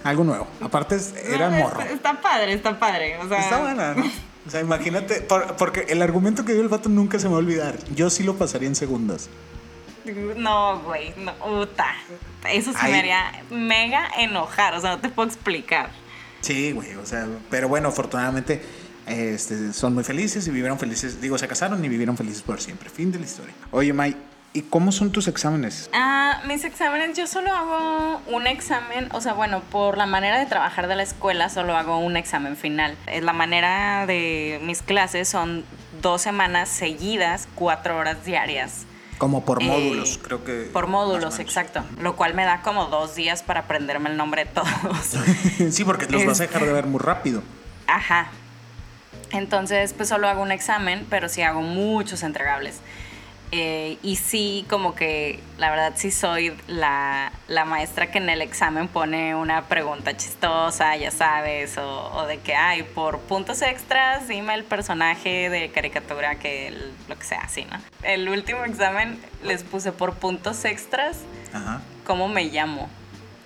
algo 0.03 0.23
nuevo. 0.23 0.47
Aparte, 0.61 0.97
era 1.27 1.49
No, 1.49 1.57
morro. 1.57 1.81
Está, 1.81 1.93
está 1.93 2.21
padre, 2.21 2.53
está 2.53 2.77
padre. 2.79 3.17
O 3.17 3.27
sea, 3.27 3.39
Está 3.39 3.59
buena, 3.61 3.93
¿no? 3.95 4.03
O 4.47 4.51
sea, 4.51 4.61
imagínate, 4.61 5.21
por- 5.21 5.57
porque 5.57 5.85
el 5.89 6.01
argumento 6.01 6.43
que 6.45 6.53
dio 6.53 6.61
el 6.61 6.69
vato 6.69 6.89
nunca 6.89 7.19
se 7.19 7.25
me 7.27 7.31
va 7.33 7.37
a 7.37 7.39
olvidar. 7.41 7.75
Yo 7.93 8.09
sí 8.09 8.23
lo 8.23 8.35
pasaría 8.35 8.67
en 8.67 8.75
segundos. 8.75 9.29
No, 10.37 10.79
güey, 10.79 11.13
no, 11.17 11.33
puta. 11.35 11.87
Eso 12.49 12.71
se 12.71 12.79
Ay. 12.81 12.91
me 12.91 12.99
haría 12.99 13.43
mega 13.49 14.07
enojar, 14.17 14.73
o 14.75 14.81
sea, 14.81 14.91
no 14.91 14.99
te 14.99 15.09
puedo 15.09 15.27
explicar. 15.27 15.89
Sí, 16.41 16.71
güey, 16.71 16.95
o 16.95 17.05
sea, 17.05 17.27
pero 17.49 17.67
bueno, 17.67 17.89
afortunadamente 17.89 18.61
este, 19.05 19.73
son 19.73 19.93
muy 19.93 20.03
felices 20.03 20.47
y 20.47 20.51
vivieron 20.51 20.79
felices. 20.79 21.19
Digo, 21.19 21.37
se 21.37 21.47
casaron 21.47 21.83
y 21.83 21.89
vivieron 21.89 22.15
felices 22.15 22.41
por 22.41 22.61
siempre. 22.61 22.89
Fin 22.89 23.11
de 23.11 23.19
la 23.19 23.25
historia. 23.25 23.53
Oye, 23.71 23.91
May, 23.91 24.15
¿y 24.53 24.61
cómo 24.61 24.91
son 24.91 25.11
tus 25.11 25.27
exámenes? 25.27 25.89
Ah, 25.93 26.41
mis 26.47 26.63
exámenes, 26.63 27.17
yo 27.17 27.27
solo 27.27 27.51
hago 27.53 28.21
un 28.27 28.47
examen, 28.47 29.09
o 29.11 29.19
sea, 29.19 29.33
bueno, 29.33 29.61
por 29.71 29.97
la 29.97 30.05
manera 30.05 30.39
de 30.39 30.45
trabajar 30.45 30.87
de 30.87 30.95
la 30.95 31.03
escuela, 31.03 31.49
solo 31.49 31.75
hago 31.75 31.97
un 31.97 32.17
examen 32.17 32.55
final. 32.55 32.95
La 33.21 33.33
manera 33.33 34.05
de 34.05 34.59
mis 34.63 34.81
clases 34.81 35.27
son 35.27 35.65
dos 36.01 36.21
semanas 36.21 36.69
seguidas, 36.69 37.47
cuatro 37.55 37.97
horas 37.97 38.23
diarias. 38.25 38.85
Como 39.19 39.45
por 39.45 39.61
Eh, 39.61 39.67
módulos, 39.67 40.17
creo 40.17 40.43
que. 40.43 40.69
Por 40.73 40.87
módulos, 40.87 41.37
exacto. 41.39 41.83
Lo 41.99 42.15
cual 42.15 42.33
me 42.33 42.45
da 42.45 42.61
como 42.63 42.85
dos 42.85 43.13
días 43.15 43.43
para 43.43 43.59
aprenderme 43.61 44.09
el 44.09 44.17
nombre 44.17 44.45
de 44.45 44.51
todos. 44.51 44.71
sí, 45.71 45.83
porque 45.83 46.07
los 46.07 46.25
vas 46.25 46.39
a 46.39 46.43
dejar 46.43 46.65
de 46.65 46.73
ver 46.73 46.87
muy 46.87 46.99
rápido. 46.99 47.43
Ajá. 47.85 48.31
Entonces, 49.31 49.93
pues 49.93 50.09
solo 50.09 50.27
hago 50.27 50.41
un 50.41 50.51
examen, 50.51 51.05
pero 51.09 51.29
sí 51.29 51.41
hago 51.41 51.61
muchos 51.61 52.23
entregables. 52.23 52.79
Eh, 53.51 53.97
y 54.03 54.15
sí, 54.17 54.63
como 54.69 54.93
que 54.93 55.39
la 55.57 55.71
verdad 55.71 55.93
sí 55.95 56.11
soy 56.11 56.55
la, 56.67 57.31
la 57.47 57.65
maestra 57.65 58.11
que 58.11 58.19
en 58.19 58.29
el 58.29 58.43
examen 58.43 58.87
pone 58.87 59.33
una 59.33 59.63
pregunta 59.63 60.15
chistosa, 60.15 60.95
ya 60.97 61.09
sabes, 61.09 61.77
o, 61.79 62.11
o 62.13 62.27
de 62.27 62.37
que, 62.37 62.53
ay, 62.53 62.83
por 62.83 63.17
puntos 63.21 63.63
extras, 63.63 64.27
dime 64.27 64.53
el 64.53 64.63
personaje 64.65 65.49
de 65.49 65.71
caricatura 65.71 66.35
que 66.35 66.67
el- 66.67 66.91
lo 67.07 67.17
que 67.17 67.23
sea, 67.25 67.39
así, 67.41 67.65
¿no? 67.65 67.79
El 68.03 68.29
último 68.29 68.63
examen 68.65 69.19
les 69.43 69.63
puse 69.63 69.91
por 69.91 70.13
puntos 70.13 70.63
extras, 70.65 71.17
Ajá. 71.51 71.81
¿cómo 72.05 72.27
me 72.27 72.43
llamo? 72.45 72.87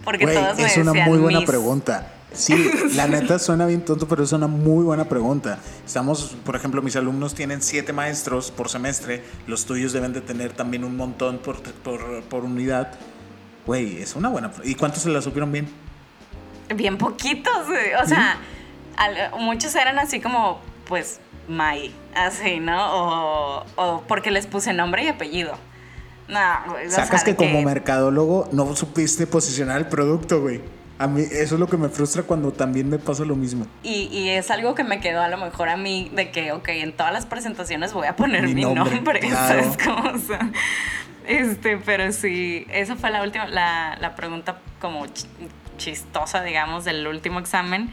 Porque 0.04 0.26
Güey, 0.26 0.36
todos 0.36 0.58
me 0.58 0.66
es 0.66 0.76
una 0.76 0.92
decían 0.92 1.08
muy 1.08 1.18
buena 1.20 1.46
pregunta. 1.46 2.12
Sí, 2.34 2.72
la 2.96 3.08
neta 3.08 3.38
suena 3.40 3.66
bien 3.66 3.86
tonto, 3.86 4.08
pero 4.08 4.24
es 4.24 4.32
una 4.32 4.48
muy 4.48 4.84
buena 4.84 5.06
pregunta. 5.06 5.60
Estamos, 5.86 6.36
por 6.46 6.56
ejemplo, 6.56 6.82
mis 6.82 6.96
alumnos 6.96 7.34
tienen 7.36 7.62
siete 7.62 7.94
maestros 7.94 8.52
por 8.52 8.70
semestre, 8.70 9.24
los 9.48 9.66
tuyos 9.66 9.94
deben 9.94 10.14
de 10.14 10.22
tener 10.22 10.54
también 10.54 10.84
un 10.84 10.98
montón 10.98 11.38
por, 11.38 11.62
por, 11.62 12.24
por 12.24 12.44
unidad. 12.44 12.94
Güey, 13.66 14.02
es 14.02 14.16
una 14.16 14.30
buena. 14.30 14.52
¿Y 14.64 14.76
cuántos 14.76 15.04
se 15.04 15.10
la 15.10 15.22
supieron 15.22 15.52
bien? 15.52 15.70
Bien 16.76 16.98
poquitos, 16.98 17.68
güey. 17.68 17.94
o 18.04 18.06
sea, 18.08 18.38
al- 18.98 19.32
muchos 19.40 19.76
eran 19.76 20.00
así 20.00 20.20
como, 20.20 20.60
pues, 20.88 21.20
May, 21.48 21.94
así, 22.16 22.60
¿no? 22.60 22.94
O, 22.94 23.66
o 23.76 24.04
porque 24.08 24.32
les 24.32 24.48
puse 24.48 24.74
nombre 24.74 25.04
y 25.04 25.08
apellido. 25.08 25.54
No, 26.28 26.40
güey, 26.72 26.90
Sacas 26.90 27.26
de 27.26 27.36
que 27.36 27.46
como 27.46 27.62
mercadólogo 27.62 28.48
no 28.54 28.76
supiste 28.76 29.28
posicionar 29.28 29.78
el 29.78 29.88
producto, 29.88 30.42
güey. 30.42 30.62
A 31.00 31.08
mí 31.08 31.22
eso 31.22 31.56
es 31.56 31.60
lo 31.60 31.68
que 31.68 31.76
me 31.78 31.90
frustra 31.90 32.24
cuando 32.24 32.52
también 32.52 32.88
me 32.90 33.00
pasa 33.00 33.26
lo 33.26 33.36
mismo. 33.36 33.66
Y, 33.82 34.10
y 34.12 34.30
es 34.30 34.52
algo 34.52 34.76
que 34.76 34.84
me 34.84 35.00
quedó 35.00 35.22
a 35.22 35.28
lo 35.28 35.38
mejor 35.38 35.70
a 35.70 35.76
mí 35.78 36.12
de 36.14 36.30
que, 36.32 36.52
ok, 36.52 36.70
en 36.70 36.94
todas 36.94 37.12
las 37.12 37.26
presentaciones 37.26 37.94
voy 37.94 38.08
a 38.08 38.16
poner 38.16 38.44
Mi 38.44 38.54
mi, 38.56 38.62
nombre, 38.62 38.96
nombre, 38.96 39.20
claro. 39.22 39.64
¿sabes 39.64 39.78
cómo? 39.84 40.10
O 40.12 40.18
sea, 40.20 40.52
este, 41.28 41.78
pero 41.78 42.12
sí, 42.12 42.66
esa 42.70 42.96
fue 42.96 43.10
la 43.12 43.24
última, 43.24 43.48
la, 43.48 43.98
la 44.00 44.16
pregunta 44.16 44.58
como 44.80 45.06
ch- 45.08 45.26
chistosa, 45.78 46.44
digamos, 46.44 46.86
del 46.86 47.08
último 47.08 47.40
examen. 47.40 47.90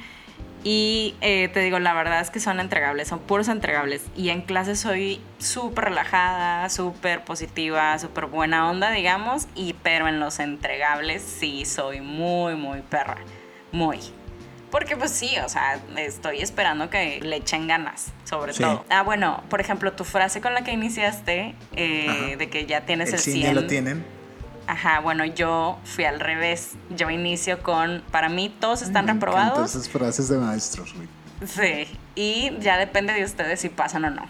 Y 0.62 1.14
eh, 1.22 1.48
te 1.48 1.60
digo, 1.60 1.78
la 1.78 1.94
verdad 1.94 2.20
es 2.20 2.28
que 2.30 2.38
son 2.40 2.60
entregables, 2.60 3.08
son 3.08 3.20
puros 3.20 3.48
entregables. 3.48 4.02
Y 4.16 4.28
en 4.28 4.42
clase 4.42 4.76
soy 4.76 5.20
súper 5.38 5.84
relajada, 5.86 6.68
súper 6.68 7.24
positiva, 7.24 7.98
súper 7.98 8.26
buena 8.26 8.68
onda, 8.70 8.90
digamos. 8.90 9.46
Y 9.54 9.74
pero 9.82 10.06
en 10.08 10.20
los 10.20 10.38
entregables 10.38 11.22
sí 11.22 11.64
soy 11.64 12.00
muy, 12.02 12.56
muy 12.56 12.82
perra. 12.82 13.16
Muy. 13.72 14.00
Porque 14.70 14.96
pues 14.96 15.10
sí, 15.10 15.30
o 15.44 15.48
sea, 15.48 15.80
estoy 15.96 16.40
esperando 16.42 16.90
que 16.90 17.20
le 17.22 17.36
echen 17.36 17.66
ganas, 17.66 18.12
sobre 18.24 18.52
Sí. 18.52 18.62
todo. 18.62 18.84
Ah, 18.88 19.02
bueno, 19.02 19.42
por 19.48 19.60
ejemplo, 19.60 19.92
tu 19.94 20.04
frase 20.04 20.40
con 20.40 20.54
la 20.54 20.62
que 20.62 20.70
iniciaste, 20.72 21.56
eh, 21.74 22.36
de 22.38 22.50
que 22.50 22.66
ya 22.66 22.82
tienes 22.82 23.08
el 23.08 23.14
el, 23.14 23.20
100 23.20 23.34
100. 23.38 23.46
ya 23.54 23.60
lo 23.60 23.66
tienen. 23.66 24.04
Ajá, 24.70 25.00
bueno, 25.00 25.24
yo 25.24 25.78
fui 25.85 26.04
al 26.04 26.20
revés. 26.20 26.74
Yo 26.96 27.11
inicio 27.11 27.61
con, 27.61 28.04
para 28.12 28.28
mí 28.28 28.54
todos 28.61 28.83
están 28.83 29.06
Me 29.06 29.14
reprobados. 29.14 29.70
esas 29.70 29.88
frases 29.88 30.28
de 30.28 30.38
maestros, 30.38 30.94
güey. 30.94 31.09
Sí, 31.44 31.88
y 32.14 32.56
ya 32.61 32.76
depende 32.78 33.12
de 33.12 33.24
ustedes 33.24 33.59
si 33.61 33.68
pasan 33.68 34.04
o 34.04 34.11
no. 34.11 34.22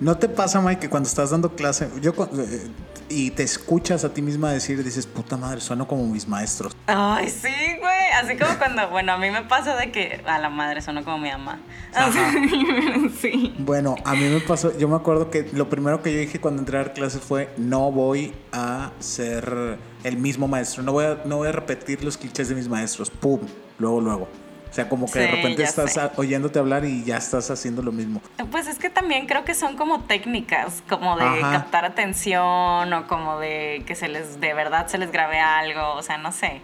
¿No 0.00 0.16
te 0.16 0.30
pasa, 0.30 0.62
Mike, 0.62 0.80
que 0.80 0.88
cuando 0.88 1.08
estás 1.08 1.28
dando 1.30 1.54
clase 1.56 1.90
yo, 2.00 2.12
eh, 2.38 2.68
y 3.10 3.30
te 3.32 3.42
escuchas 3.42 4.02
a 4.04 4.14
ti 4.14 4.22
misma 4.22 4.50
decir, 4.50 4.82
dices, 4.82 5.06
puta 5.06 5.36
madre, 5.36 5.60
sueno 5.60 5.86
como 5.86 6.06
mis 6.06 6.26
maestros? 6.26 6.74
Ay, 6.86 7.28
sí, 7.28 7.48
güey. 7.78 7.95
Así 8.16 8.36
como 8.36 8.56
cuando, 8.56 8.88
bueno, 8.88 9.12
a 9.12 9.18
mí 9.18 9.30
me 9.30 9.42
pasa 9.42 9.76
de 9.76 9.92
que 9.92 10.20
a 10.26 10.38
la 10.38 10.48
madre 10.48 10.80
suena 10.80 11.04
como 11.04 11.18
mi 11.18 11.30
mamá. 11.30 11.58
Ajá. 11.94 12.32
sí. 13.20 13.54
Bueno, 13.58 13.94
a 14.04 14.14
mí 14.14 14.28
me 14.28 14.40
pasó, 14.40 14.76
yo 14.78 14.88
me 14.88 14.96
acuerdo 14.96 15.30
que 15.30 15.48
lo 15.52 15.68
primero 15.68 16.02
que 16.02 16.12
yo 16.12 16.20
dije 16.20 16.40
cuando 16.40 16.62
entré 16.62 16.78
a 16.78 16.84
dar 16.84 16.92
clases 16.94 17.20
fue, 17.20 17.50
no 17.58 17.92
voy 17.92 18.34
a 18.52 18.92
ser 19.00 19.78
el 20.04 20.16
mismo 20.16 20.48
maestro, 20.48 20.82
no 20.82 20.92
voy 20.92 21.04
a, 21.04 21.18
no 21.26 21.36
voy 21.36 21.48
a 21.48 21.52
repetir 21.52 22.02
los 22.02 22.16
clichés 22.16 22.48
de 22.48 22.54
mis 22.54 22.68
maestros, 22.68 23.10
pum, 23.10 23.40
luego, 23.78 24.00
luego. 24.00 24.28
O 24.70 24.72
sea, 24.76 24.88
como 24.88 25.10
que 25.10 25.20
de 25.20 25.28
repente 25.28 25.62
estás 25.62 25.92
sé. 25.94 26.10
oyéndote 26.16 26.58
hablar 26.58 26.84
y 26.84 27.04
ya 27.04 27.16
estás 27.16 27.50
haciendo 27.50 27.82
lo 27.82 27.92
mismo. 27.92 28.20
Pues 28.50 28.66
es 28.66 28.78
que 28.78 28.90
también 28.90 29.26
creo 29.26 29.44
que 29.44 29.54
son 29.54 29.76
como 29.76 30.02
técnicas, 30.04 30.82
como 30.88 31.16
de 31.16 31.24
Ajá. 31.24 31.52
captar 31.52 31.84
atención 31.84 32.92
o 32.92 33.06
como 33.06 33.38
de 33.38 33.84
que 33.86 33.94
se 33.94 34.08
les, 34.08 34.38
de 34.40 34.52
verdad 34.52 34.86
se 34.88 34.98
les 34.98 35.12
grabe 35.12 35.38
algo, 35.38 35.94
o 35.94 36.02
sea, 36.02 36.18
no 36.18 36.32
sé. 36.32 36.60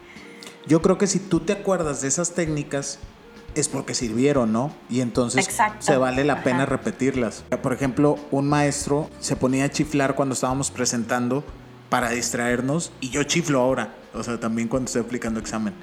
Yo 0.66 0.80
creo 0.82 0.98
que 0.98 1.06
si 1.06 1.18
tú 1.18 1.40
te 1.40 1.52
acuerdas 1.52 2.02
de 2.02 2.08
esas 2.08 2.32
técnicas 2.32 2.98
es 3.54 3.68
porque 3.68 3.94
sirvieron, 3.94 4.52
¿no? 4.52 4.72
Y 4.88 5.00
entonces 5.00 5.46
Exacto. 5.46 5.84
se 5.84 5.96
vale 5.96 6.24
la 6.24 6.42
pena 6.42 6.58
Ajá. 6.62 6.66
repetirlas. 6.66 7.44
Por 7.62 7.72
ejemplo, 7.72 8.16
un 8.30 8.48
maestro 8.48 9.10
se 9.20 9.36
ponía 9.36 9.64
a 9.64 9.68
chiflar 9.70 10.14
cuando 10.14 10.34
estábamos 10.34 10.70
presentando 10.70 11.44
para 11.90 12.10
distraernos 12.10 12.92
y 13.00 13.10
yo 13.10 13.22
chiflo 13.24 13.60
ahora, 13.60 13.94
o 14.14 14.22
sea, 14.22 14.40
también 14.40 14.68
cuando 14.68 14.86
estoy 14.86 15.02
aplicando 15.02 15.38
examen. 15.40 15.74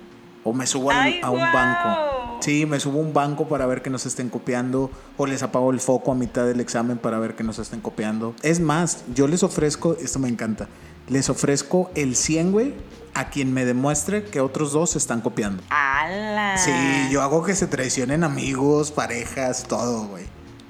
O 0.43 0.53
me 0.53 0.65
subo 0.65 0.89
¡Ay, 0.91 1.19
a 1.21 1.29
un 1.29 1.37
guau! 1.39 1.53
banco. 1.53 2.39
Sí, 2.41 2.65
me 2.65 2.79
subo 2.79 2.99
a 2.99 3.01
un 3.03 3.13
banco 3.13 3.47
para 3.47 3.65
ver 3.67 3.81
que 3.81 3.89
nos 3.89 4.05
estén 4.05 4.29
copiando 4.29 4.89
o 5.17 5.25
les 5.27 5.43
apago 5.43 5.71
el 5.71 5.81
foco 5.81 6.13
a 6.13 6.15
mitad 6.15 6.45
del 6.45 6.61
examen 6.61 6.97
para 6.97 7.19
ver 7.19 7.35
que 7.35 7.43
nos 7.43 7.59
estén 7.59 7.81
copiando. 7.81 8.33
Es 8.41 8.61
más, 8.61 9.03
yo 9.13 9.27
les 9.27 9.43
ofrezco, 9.43 9.97
esto 10.01 10.17
me 10.19 10.29
encanta, 10.29 10.69
les 11.09 11.29
ofrezco 11.29 11.91
el 11.95 12.15
100, 12.15 12.51
güey, 12.53 12.73
a 13.19 13.29
quien 13.29 13.53
me 13.53 13.65
demuestre 13.65 14.23
que 14.23 14.39
otros 14.39 14.71
dos 14.71 14.91
se 14.91 14.97
están 14.97 15.19
copiando. 15.19 15.61
¡Hala! 15.69 16.57
Sí, 16.57 16.71
yo 17.11 17.21
hago 17.21 17.43
que 17.43 17.53
se 17.53 17.67
traicionen 17.67 18.23
amigos, 18.23 18.91
parejas, 18.91 19.65
todo, 19.67 20.07
güey. 20.07 20.23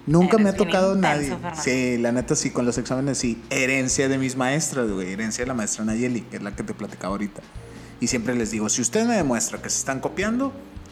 Nunca 0.07 0.39
me 0.39 0.49
ha 0.49 0.55
tocado 0.55 0.95
nadie. 0.95 1.29
Fernando. 1.29 1.61
Sí, 1.61 1.99
la 1.99 2.11
neta 2.11 2.35
sí, 2.35 2.49
con 2.49 2.65
los 2.65 2.79
exámenes 2.79 3.19
sí. 3.19 3.39
Herencia 3.51 4.09
de 4.09 4.17
mis 4.17 4.35
maestras, 4.35 4.89
güey. 4.89 5.13
Herencia 5.13 5.43
de 5.43 5.47
la 5.47 5.53
maestra 5.53 5.85
Nayeli, 5.85 6.21
que 6.21 6.37
es 6.37 6.41
la 6.41 6.55
que 6.55 6.63
te 6.63 6.73
platicaba 6.73 7.11
ahorita. 7.11 7.41
Y 7.99 8.07
siempre 8.07 8.33
les 8.33 8.49
digo, 8.49 8.67
si 8.69 8.81
usted 8.81 9.05
me 9.05 9.15
demuestra 9.15 9.61
que 9.61 9.69
se 9.69 9.77
están 9.77 9.99
copiando, 9.99 10.51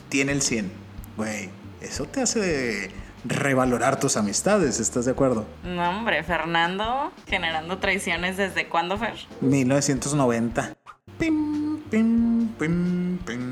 tiene 0.10 0.34
el 0.34 0.44
100. 0.44 0.72
Güey, 1.18 1.50
eso 1.82 2.06
te 2.06 2.22
hace 2.22 2.92
revalorar 3.26 4.00
tus 4.00 4.16
amistades, 4.16 4.80
¿estás 4.80 5.06
de 5.06 5.12
acuerdo? 5.12 5.48
No, 5.64 5.90
hombre, 5.90 6.24
Fernando 6.24 7.12
generando 7.28 7.80
traiciones 7.80 8.38
desde 8.38 8.68
cuándo, 8.68 8.98
Fer? 8.98 9.16
1990. 9.42 10.77
Pim, 11.18 11.82
pim, 11.90 12.48
pim, 12.60 13.18
pim. 13.26 13.44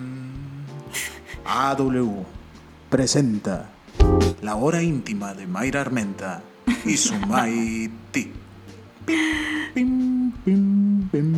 AW 1.45 2.25
presenta 2.89 3.69
La 4.41 4.55
hora 4.55 4.83
íntima 4.83 5.33
de 5.33 5.47
Mayra 5.47 5.81
Armenta 5.81 6.43
y 6.85 6.95
su 6.97 7.15
Maiti. 7.15 8.31
Pim, 9.05 9.21
pim, 9.73 10.31
pim, 10.43 11.09
pim. 11.09 11.33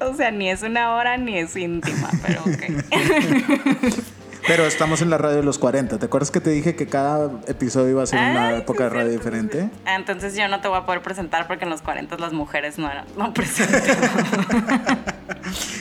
O 0.00 0.14
sea, 0.14 0.30
ni 0.30 0.48
es 0.48 0.62
una 0.62 0.94
hora 0.94 1.16
ni 1.16 1.36
es 1.38 1.56
íntima, 1.56 2.10
pero 2.22 2.42
ok. 2.42 2.62
Pero 4.48 4.64
estamos 4.64 5.02
en 5.02 5.10
la 5.10 5.18
radio 5.18 5.36
de 5.36 5.42
los 5.42 5.58
40. 5.58 5.98
¿Te 5.98 6.06
acuerdas 6.06 6.30
que 6.30 6.40
te 6.40 6.48
dije 6.48 6.74
que 6.74 6.86
cada 6.86 7.30
episodio 7.48 7.90
iba 7.90 8.02
a 8.02 8.06
ser 8.06 8.18
una 8.18 8.48
Ay, 8.48 8.56
época 8.56 8.84
de 8.84 8.88
radio 8.90 9.10
diferente? 9.10 9.68
Ah, 9.84 9.94
Entonces 9.94 10.34
yo 10.34 10.48
no 10.48 10.62
te 10.62 10.68
voy 10.68 10.78
a 10.78 10.86
poder 10.86 11.02
presentar 11.02 11.46
porque 11.46 11.64
en 11.64 11.70
los 11.70 11.82
40 11.82 12.16
las 12.16 12.32
mujeres 12.32 12.78
no 12.78 12.90
eran, 12.90 13.04
no 13.18 13.34
presentan. 13.34 13.82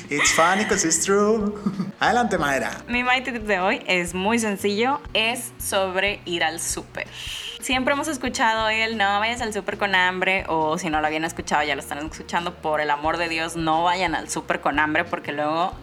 It's 0.09 0.33
funny 0.33 0.63
because 0.63 0.85
it's 0.85 1.03
true. 1.03 1.53
Adelante, 1.99 2.37
Madera. 2.37 2.71
Mi 2.89 3.03
Mighty 3.03 3.31
Tip 3.31 3.43
de 3.43 3.59
hoy 3.59 3.81
es 3.87 4.13
muy 4.13 4.37
sencillo, 4.37 4.99
es 5.13 5.51
sobre 5.59 6.19
ir 6.25 6.43
al 6.43 6.59
súper. 6.59 7.07
Siempre 7.61 7.93
hemos 7.93 8.09
escuchado 8.09 8.67
el 8.69 8.97
no 8.97 9.19
vayas 9.19 9.41
al 9.41 9.53
súper 9.53 9.77
con 9.77 9.95
hambre 9.95 10.43
o 10.47 10.77
si 10.77 10.89
no 10.89 10.99
lo 10.99 11.07
habían 11.07 11.23
escuchado 11.23 11.63
ya 11.63 11.75
lo 11.75 11.81
están 11.81 11.97
escuchando, 11.99 12.53
por 12.53 12.81
el 12.81 12.89
amor 12.89 13.17
de 13.17 13.29
Dios 13.29 13.55
no 13.55 13.83
vayan 13.83 14.13
al 14.13 14.29
súper 14.29 14.59
con 14.61 14.77
hambre 14.79 15.05
porque 15.05 15.31
luego 15.31 15.73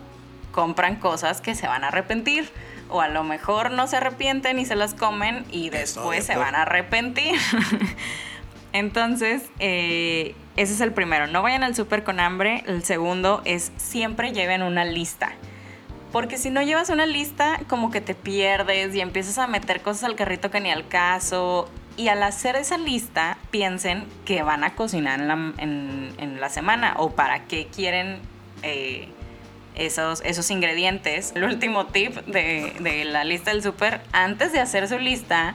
compran 0.52 0.96
cosas 0.96 1.40
que 1.40 1.54
se 1.54 1.66
van 1.66 1.84
a 1.84 1.88
arrepentir 1.88 2.48
o 2.88 3.00
a 3.00 3.08
lo 3.08 3.24
mejor 3.24 3.70
no 3.70 3.86
se 3.86 3.96
arrepienten 3.96 4.58
y 4.58 4.64
se 4.64 4.76
las 4.76 4.94
comen 4.94 5.44
y 5.50 5.70
después 5.70 6.24
se 6.24 6.36
van 6.36 6.54
a 6.54 6.62
arrepentir. 6.62 7.34
Entonces, 8.72 9.42
eh, 9.60 10.34
ese 10.56 10.72
es 10.74 10.80
el 10.80 10.92
primero, 10.92 11.26
no 11.28 11.42
vayan 11.42 11.62
al 11.62 11.74
súper 11.74 12.02
con 12.02 12.18
hambre. 12.18 12.64
El 12.66 12.82
segundo 12.82 13.40
es 13.44 13.72
siempre 13.76 14.32
lleven 14.32 14.62
una 14.62 14.84
lista. 14.84 15.32
Porque 16.10 16.38
si 16.38 16.50
no 16.50 16.62
llevas 16.62 16.90
una 16.90 17.06
lista, 17.06 17.60
como 17.68 17.90
que 17.90 18.00
te 18.00 18.14
pierdes 18.14 18.94
y 18.94 19.00
empiezas 19.00 19.38
a 19.38 19.46
meter 19.48 19.80
cosas 19.80 20.04
al 20.04 20.14
carrito 20.14 20.50
que 20.50 20.60
ni 20.60 20.70
al 20.70 20.86
caso. 20.86 21.68
Y 21.96 22.08
al 22.08 22.22
hacer 22.22 22.56
esa 22.56 22.78
lista, 22.78 23.38
piensen 23.50 24.04
que 24.24 24.42
van 24.42 24.64
a 24.64 24.74
cocinar 24.74 25.20
en 25.20 26.40
la, 26.40 26.48
semana 26.48 26.94
o 26.98 27.10
para 27.10 27.44
qué 27.46 27.66
quieren 27.66 28.20
eh, 28.62 29.08
esos, 29.74 30.20
esos 30.24 30.50
ingredientes. 30.50 31.32
El 31.34 31.44
último 31.44 31.86
tip 31.86 32.16
de, 32.26 32.74
de 32.80 33.04
la 33.04 33.24
lista 33.24 33.50
del 33.50 33.62
súper, 33.62 34.00
antes 34.12 34.52
de 34.52 34.60
hacer 34.60 34.88
su 34.88 34.98
lista, 34.98 35.54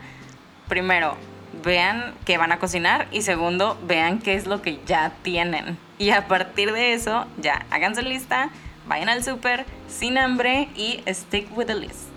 primero, 0.68 1.16
vean 1.64 2.14
qué 2.26 2.38
van 2.38 2.52
a 2.52 2.60
cocinar 2.60 3.08
y 3.12 3.22
segundo, 3.22 3.78
vean 3.84 4.20
qué 4.20 4.36
es 4.36 4.48
lo 4.48 4.62
que 4.62 4.80
ya 4.86 5.14
tienen. 5.22 5.78
Y 5.98 6.12
a 6.12 6.28
partir 6.28 6.72
de 6.72 6.94
eso, 6.94 7.26
ya 7.38 7.66
hagan 7.70 7.96
su 7.96 8.02
lista 8.02 8.52
vayan 8.90 9.08
al 9.08 9.24
súper 9.24 9.66
sin 9.88 10.18
hambre 10.18 10.68
y 10.76 11.02
stick 11.14 11.56
with 11.56 11.68
the 11.68 11.76
list. 11.76 12.10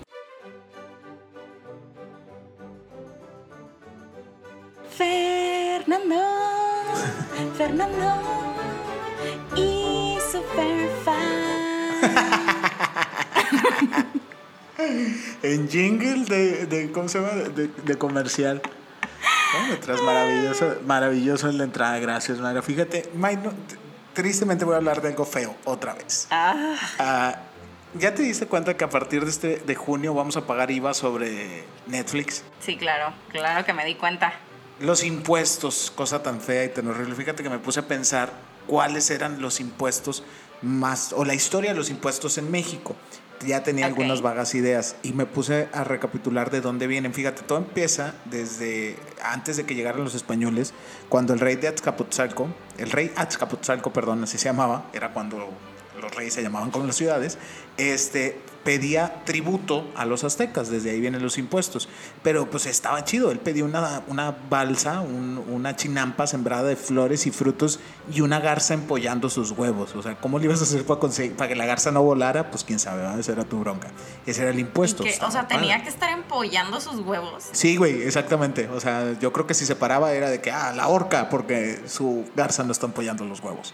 Fernando, 4.97 6.21
Fernando 7.57 8.21
y 9.55 10.17
su 10.31 10.41
en 15.43 15.69
jingle 15.69 16.25
de, 16.25 16.65
de, 16.65 16.91
¿cómo 16.91 17.07
se 17.07 17.19
llama? 17.19 17.33
De, 17.33 17.67
de 17.67 17.97
comercial. 17.97 18.61
Maravilloso, 20.03 20.75
maravilloso 20.85 21.49
en 21.49 21.57
la 21.59 21.63
entrada, 21.65 21.99
gracias, 21.99 22.39
Mayra. 22.39 22.61
Fíjate, 22.61 23.09
Mike, 23.13 23.49
tristemente 24.13 24.65
voy 24.65 24.73
a 24.73 24.77
hablar 24.77 25.01
de 25.01 25.09
algo 25.09 25.25
feo 25.25 25.55
otra 25.65 25.93
vez. 25.93 26.27
Ah. 26.31 26.75
ah. 26.99 27.35
¿Ya 27.95 28.15
te 28.15 28.23
diste 28.23 28.47
cuenta 28.47 28.75
que 28.75 28.83
a 28.83 28.89
partir 28.89 29.23
de 29.23 29.29
este 29.29 29.57
de 29.57 29.75
junio 29.75 30.15
vamos 30.15 30.35
a 30.37 30.47
pagar 30.47 30.71
IVA 30.71 30.95
sobre 30.95 31.63
Netflix? 31.85 32.43
Sí, 32.59 32.75
claro, 32.77 33.13
claro 33.29 33.63
que 33.63 33.73
me 33.73 33.85
di 33.85 33.93
cuenta. 33.95 34.33
Los 34.79 35.03
impuestos, 35.03 35.91
cosa 35.95 36.23
tan 36.23 36.41
fea 36.41 36.65
y 36.65 36.69
tan 36.69 36.87
horrible. 36.87 37.13
Fíjate 37.13 37.43
que 37.43 37.49
me 37.49 37.59
puse 37.59 37.81
a 37.81 37.87
pensar 37.87 38.33
cuáles 38.65 39.11
eran 39.11 39.39
los 39.39 39.59
impuestos 39.59 40.23
más, 40.63 41.13
o 41.13 41.23
la 41.23 41.35
historia 41.35 41.71
de 41.71 41.77
los 41.77 41.91
impuestos 41.91 42.39
en 42.39 42.49
México 42.49 42.95
ya 43.45 43.63
tenía 43.63 43.85
algunas 43.85 44.21
vagas 44.21 44.55
ideas 44.55 44.95
y 45.03 45.13
me 45.13 45.25
puse 45.25 45.67
a 45.73 45.83
recapitular 45.83 46.51
de 46.51 46.61
dónde 46.61 46.87
vienen. 46.87 47.13
Fíjate, 47.13 47.43
todo 47.43 47.57
empieza 47.57 48.15
desde 48.25 48.97
antes 49.21 49.57
de 49.57 49.65
que 49.65 49.75
llegaran 49.75 50.03
los 50.03 50.15
españoles, 50.15 50.73
cuando 51.09 51.33
el 51.33 51.39
rey 51.39 51.55
de 51.55 51.67
Azcapotzalco, 51.67 52.49
el 52.77 52.91
rey 52.91 53.11
Azcapotzalco, 53.15 53.93
perdón, 53.93 54.23
así 54.23 54.37
se 54.37 54.45
llamaba, 54.45 54.89
era 54.93 55.13
cuando 55.13 55.49
los 56.01 56.15
reyes 56.15 56.33
se 56.33 56.41
llamaban 56.41 56.71
como 56.71 56.85
las 56.85 56.95
ciudades, 56.95 57.37
este, 57.77 58.39
pedía 58.63 59.23
tributo 59.25 59.85
a 59.95 60.05
los 60.05 60.23
aztecas, 60.23 60.69
desde 60.69 60.91
ahí 60.91 61.01
vienen 61.01 61.21
los 61.21 61.37
impuestos. 61.37 61.89
Pero 62.21 62.49
pues 62.49 62.65
estaba 62.65 63.03
chido, 63.03 63.31
él 63.31 63.39
pedía 63.39 63.65
una, 63.65 64.03
una 64.07 64.35
balsa, 64.49 65.01
una 65.01 65.75
chinampa 65.75 66.27
sembrada 66.27 66.63
de 66.63 66.75
flores 66.75 67.27
y 67.27 67.31
frutos 67.31 67.79
y 68.11 68.21
una 68.21 68.39
garza 68.39 68.73
empollando 68.73 69.29
sus 69.29 69.51
huevos. 69.51 69.95
O 69.95 70.01
sea, 70.01 70.15
¿cómo 70.15 70.39
le 70.39 70.45
ibas 70.45 70.61
a 70.61 70.63
hacer 70.63 70.85
para, 70.85 70.99
conseguir, 70.99 71.35
para 71.35 71.49
que 71.49 71.55
la 71.55 71.65
garza 71.65 71.91
no 71.91 72.03
volara? 72.03 72.49
Pues 72.49 72.63
quién 72.63 72.79
sabe, 72.79 73.03
esa 73.19 73.31
era 73.33 73.43
tu 73.43 73.59
bronca. 73.59 73.89
Ese 74.25 74.41
era 74.41 74.51
el 74.51 74.59
impuesto. 74.59 75.03
o 75.03 75.31
sea, 75.31 75.47
tenía 75.47 75.83
que 75.83 75.89
estar 75.89 76.09
empollando 76.09 76.79
sus 76.79 76.99
huevos. 77.01 77.49
Sí, 77.51 77.75
güey, 77.75 78.03
exactamente. 78.03 78.69
O 78.69 78.79
sea, 78.79 79.17
yo 79.19 79.33
creo 79.33 79.45
que 79.47 79.53
si 79.53 79.65
se 79.65 79.75
paraba 79.75 80.13
era 80.13 80.29
de 80.29 80.41
que, 80.41 80.51
ah, 80.51 80.73
la 80.73 80.87
horca, 80.87 81.29
porque 81.29 81.81
su 81.87 82.25
garza 82.35 82.63
no 82.63 82.71
está 82.71 82.85
empollando 82.85 83.25
los 83.25 83.41
huevos. 83.41 83.73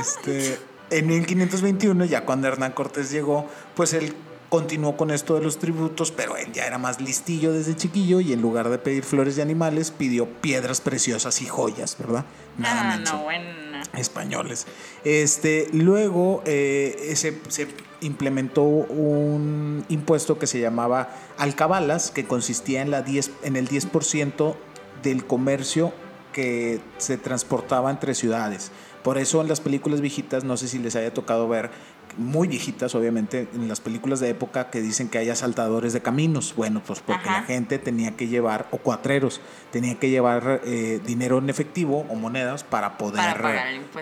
Este 0.00 0.58
en 0.90 1.06
1521, 1.06 2.04
ya 2.04 2.24
cuando 2.24 2.48
Hernán 2.48 2.72
Cortés 2.72 3.10
llegó, 3.10 3.46
pues 3.74 3.92
él 3.92 4.14
continuó 4.48 4.96
con 4.96 5.10
esto 5.10 5.34
de 5.34 5.42
los 5.42 5.58
tributos, 5.58 6.12
pero 6.12 6.36
él 6.36 6.52
ya 6.52 6.66
era 6.66 6.78
más 6.78 7.00
listillo 7.00 7.52
desde 7.52 7.74
chiquillo 7.74 8.20
y 8.20 8.32
en 8.32 8.40
lugar 8.40 8.68
de 8.68 8.78
pedir 8.78 9.04
flores 9.04 9.38
y 9.38 9.40
animales, 9.40 9.90
pidió 9.90 10.26
piedras 10.26 10.80
preciosas 10.80 11.42
y 11.42 11.46
joyas, 11.46 11.96
¿verdad? 11.98 12.24
Nada 12.56 12.94
ah, 12.94 12.98
no, 12.98 13.24
bueno. 13.24 13.66
Españoles. 13.94 14.66
Este, 15.04 15.68
luego 15.72 16.42
eh, 16.46 17.12
se, 17.16 17.40
se, 17.48 17.68
implementó 18.00 18.62
un 18.62 19.84
impuesto 19.88 20.38
que 20.38 20.46
se 20.46 20.60
llamaba 20.60 21.10
alcabalas, 21.38 22.10
que 22.10 22.26
consistía 22.26 22.82
en, 22.82 22.90
la 22.90 23.02
10, 23.02 23.30
en 23.42 23.56
el 23.56 23.68
10% 23.68 24.54
del 25.02 25.26
comercio 25.26 25.92
que 26.32 26.80
se 26.98 27.16
transportaba 27.16 27.90
entre 27.90 28.14
ciudades. 28.14 28.70
Por 29.06 29.18
eso 29.18 29.40
en 29.40 29.46
las 29.46 29.60
películas 29.60 30.00
viejitas, 30.00 30.42
no 30.42 30.56
sé 30.56 30.66
si 30.66 30.80
les 30.80 30.96
haya 30.96 31.14
tocado 31.14 31.46
ver, 31.46 31.70
muy 32.16 32.48
viejitas 32.48 32.92
obviamente, 32.96 33.46
en 33.54 33.68
las 33.68 33.78
películas 33.78 34.18
de 34.18 34.30
época 34.30 34.68
que 34.68 34.80
dicen 34.80 35.08
que 35.08 35.18
hay 35.18 35.30
asaltadores 35.30 35.92
de 35.92 36.02
caminos. 36.02 36.54
Bueno, 36.56 36.82
pues 36.84 36.98
porque 37.06 37.26
la 37.26 37.44
gente 37.44 37.78
tenía 37.78 38.16
que 38.16 38.26
llevar, 38.26 38.66
o 38.72 38.78
cuatreros, 38.78 39.40
tenía 39.70 39.94
que 39.94 40.10
llevar 40.10 40.60
eh, 40.64 41.00
dinero 41.06 41.38
en 41.38 41.50
efectivo 41.50 42.04
o 42.08 42.16
monedas 42.16 42.64
para 42.64 42.98
poder 42.98 43.22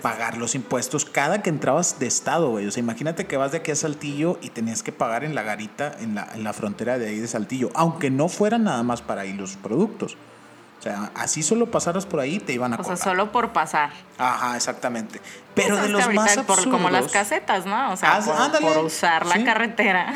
pagar, 0.00 0.38
los 0.38 0.54
impuestos 0.54 1.04
cada 1.04 1.42
que 1.42 1.50
entrabas 1.50 1.98
de 1.98 2.06
estado, 2.06 2.48
güey. 2.48 2.66
O 2.66 2.70
sea, 2.70 2.82
imagínate 2.82 3.26
que 3.26 3.36
vas 3.36 3.52
de 3.52 3.58
aquí 3.58 3.72
a 3.72 3.76
Saltillo 3.76 4.38
y 4.40 4.48
tenías 4.48 4.82
que 4.82 4.92
pagar 4.92 5.22
en 5.22 5.34
la 5.34 5.42
garita, 5.42 5.94
en 6.00 6.14
la, 6.14 6.30
en 6.34 6.44
la 6.44 6.54
frontera 6.54 6.96
de 6.96 7.08
ahí 7.08 7.18
de 7.18 7.28
Saltillo, 7.28 7.68
aunque 7.74 8.08
no 8.08 8.30
fueran 8.30 8.64
nada 8.64 8.82
más 8.82 9.02
para 9.02 9.20
ahí 9.20 9.34
los 9.34 9.56
productos. 9.56 10.16
O 10.84 10.86
sea, 10.86 11.10
así 11.14 11.42
solo 11.42 11.70
pasaras 11.70 12.04
por 12.04 12.20
ahí 12.20 12.38
te 12.38 12.52
iban 12.52 12.74
a 12.74 12.76
O 12.76 12.84
sea, 12.84 12.98
solo 12.98 13.32
por 13.32 13.54
pasar. 13.54 13.88
Ajá, 14.18 14.54
exactamente. 14.54 15.18
Pero 15.54 15.76
pues 15.76 15.82
de 15.84 15.88
los 15.88 16.12
más 16.12 16.36
absurdos, 16.36 16.66
Como 16.66 16.90
las 16.90 17.10
casetas, 17.10 17.64
¿no? 17.64 17.90
O 17.90 17.96
sea, 17.96 18.20
por, 18.60 18.84
usar 18.84 19.24
la 19.24 19.42
carretera. 19.42 20.12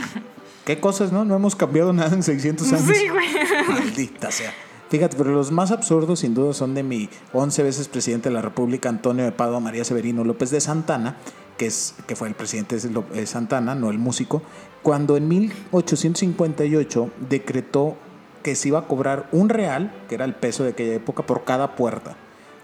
¿Qué 0.67 0.79
cosas, 0.79 1.11
no? 1.11 1.25
No 1.25 1.37
hemos 1.37 1.57
cambiado 1.57 1.95
nada 1.95 2.15
en 2.15 2.23
600 2.23 2.71
años. 2.71 2.83
Sí, 2.95 3.09
güey. 3.09 3.29
Maldita 3.67 4.31
sea. 4.31 4.53
Fíjate, 4.91 5.17
pero 5.17 5.31
los 5.31 5.51
más 5.51 5.71
absurdos 5.71 6.21
sin 6.21 6.35
duda 6.35 6.53
son 6.53 6.75
de 6.75 6.83
mi 6.83 7.09
11 7.33 7.63
veces 7.63 7.89
presidente 7.89 8.29
de 8.29 8.35
la 8.35 8.43
República, 8.43 8.91
Antonio 8.91 9.25
de 9.25 9.33
Padua 9.33 9.61
María 9.61 9.87
Severino 9.87 10.23
López 10.23 10.51
de 10.51 10.61
Santana, 10.61 11.17
que, 11.57 11.65
es, 11.65 11.95
que 12.07 12.15
fue 12.15 12.29
el 12.29 12.35
presidente 12.35 12.77
de 12.77 13.27
Santana, 13.27 13.75
no 13.75 13.89
el 13.89 13.99
músico, 13.99 14.43
cuando 14.83 15.17
en 15.17 15.29
1858 15.29 17.11
decretó 17.31 17.97
que 18.49 18.57
se 18.57 18.69
iba 18.69 18.79
a 18.79 18.87
cobrar 18.87 19.29
un 19.31 19.51
real, 19.51 19.93
que 20.09 20.15
era 20.15 20.25
el 20.25 20.35
peso 20.35 20.65
de 20.65 20.71
aquella 20.71 20.95
época, 20.95 21.23
por 21.23 21.45
cada 21.45 21.77
puerta, 21.77 22.15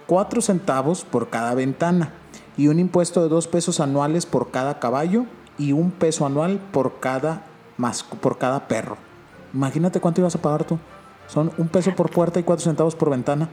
cuatro 0.07 0.41
centavos 0.41 1.05
por 1.05 1.29
cada 1.29 1.55
ventana 1.55 2.15
y 2.57 2.69
un 2.69 2.79
impuesto 2.79 3.23
de 3.23 3.29
dos 3.29 3.49
pesos 3.49 3.81
anuales 3.81 4.25
por 4.25 4.51
cada 4.51 4.81
caballo 4.81 5.27
y 5.59 5.73
un 5.73 5.91
peso 5.91 6.25
anual 6.25 6.59
por 6.73 7.01
cada, 7.01 7.43
por 8.23 8.39
cada 8.39 8.67
perro. 8.67 8.97
Imagínate 9.53 10.01
cuánto 10.01 10.23
ibas 10.23 10.35
a 10.35 10.41
pagar 10.41 10.65
tú. 10.65 10.79
Son 11.27 11.53
un 11.59 11.69
peso 11.69 11.95
por 11.95 12.11
puerta 12.11 12.41
y 12.41 12.45
cuatro 12.45 12.65
centavos 12.65 12.95
por 12.95 13.11
ventana. 13.11 13.51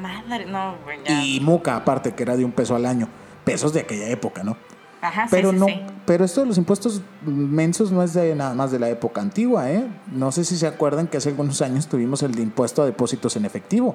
Madre, 0.00 0.46
no, 0.46 0.74
Y 1.06 1.40
muca, 1.40 1.76
aparte, 1.76 2.14
que 2.14 2.22
era 2.22 2.34
de 2.38 2.46
un 2.46 2.52
peso 2.52 2.74
al 2.74 2.86
año. 2.86 3.08
Pesos 3.44 3.74
de 3.74 3.80
aquella 3.80 4.08
época, 4.08 4.42
¿no? 4.42 4.56
Pero 5.30 5.52
no, 5.52 5.66
pero 6.06 6.24
esto 6.24 6.40
de 6.40 6.46
los 6.46 6.58
impuestos 6.58 7.00
mensos 7.24 7.90
no 7.92 8.02
es 8.02 8.12
de 8.14 8.34
nada 8.34 8.54
más 8.54 8.70
de 8.70 8.78
la 8.78 8.88
época 8.88 9.20
antigua, 9.20 9.70
¿eh? 9.70 9.84
No 10.12 10.32
sé 10.32 10.44
si 10.44 10.56
se 10.56 10.66
acuerdan 10.66 11.06
que 11.06 11.16
hace 11.16 11.30
algunos 11.30 11.62
años 11.62 11.86
tuvimos 11.86 12.22
el 12.22 12.34
de 12.34 12.42
impuesto 12.42 12.82
a 12.82 12.86
depósitos 12.86 13.36
en 13.36 13.44
efectivo, 13.44 13.94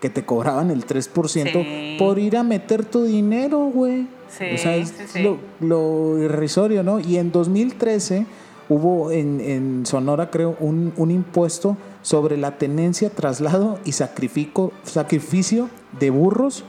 que 0.00 0.10
te 0.10 0.24
cobraban 0.24 0.70
el 0.70 0.86
3% 0.86 1.98
por 1.98 2.18
ir 2.18 2.36
a 2.36 2.42
meter 2.42 2.84
tu 2.84 3.04
dinero, 3.04 3.58
güey. 3.66 4.02
o 4.02 4.58
sea, 4.58 4.76
es 4.76 4.94
lo, 5.16 5.38
lo, 5.60 6.18
irrisorio, 6.22 6.82
¿no? 6.82 7.00
Y 7.00 7.18
en 7.18 7.32
2013 7.32 8.26
hubo 8.68 9.10
en, 9.10 9.40
en 9.40 9.86
Sonora, 9.86 10.30
creo, 10.30 10.56
un, 10.60 10.92
un, 10.96 11.10
impuesto 11.10 11.76
sobre 12.02 12.36
la 12.36 12.58
tenencia, 12.58 13.10
traslado 13.10 13.78
y 13.84 13.92
sacrificio, 13.92 14.72
sacrificio 14.84 15.68
de 15.98 16.10
burros 16.10 16.64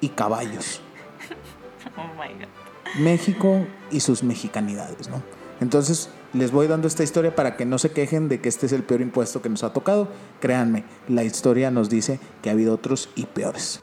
y 0.00 0.10
caballos. 0.10 0.80
México 2.94 3.66
y 3.90 4.00
sus 4.00 4.22
mexicanidades, 4.22 5.08
¿no? 5.08 5.22
Entonces, 5.60 6.10
les 6.32 6.50
voy 6.50 6.66
dando 6.66 6.88
esta 6.88 7.02
historia 7.02 7.34
para 7.34 7.56
que 7.56 7.64
no 7.64 7.78
se 7.78 7.92
quejen 7.92 8.28
de 8.28 8.40
que 8.40 8.48
este 8.48 8.66
es 8.66 8.72
el 8.72 8.82
peor 8.82 9.00
impuesto 9.00 9.42
que 9.42 9.48
nos 9.48 9.62
ha 9.62 9.72
tocado. 9.72 10.08
Créanme, 10.40 10.84
la 11.08 11.24
historia 11.24 11.70
nos 11.70 11.88
dice 11.88 12.18
que 12.42 12.50
ha 12.50 12.52
habido 12.52 12.74
otros 12.74 13.10
y 13.14 13.26
peores. 13.26 13.82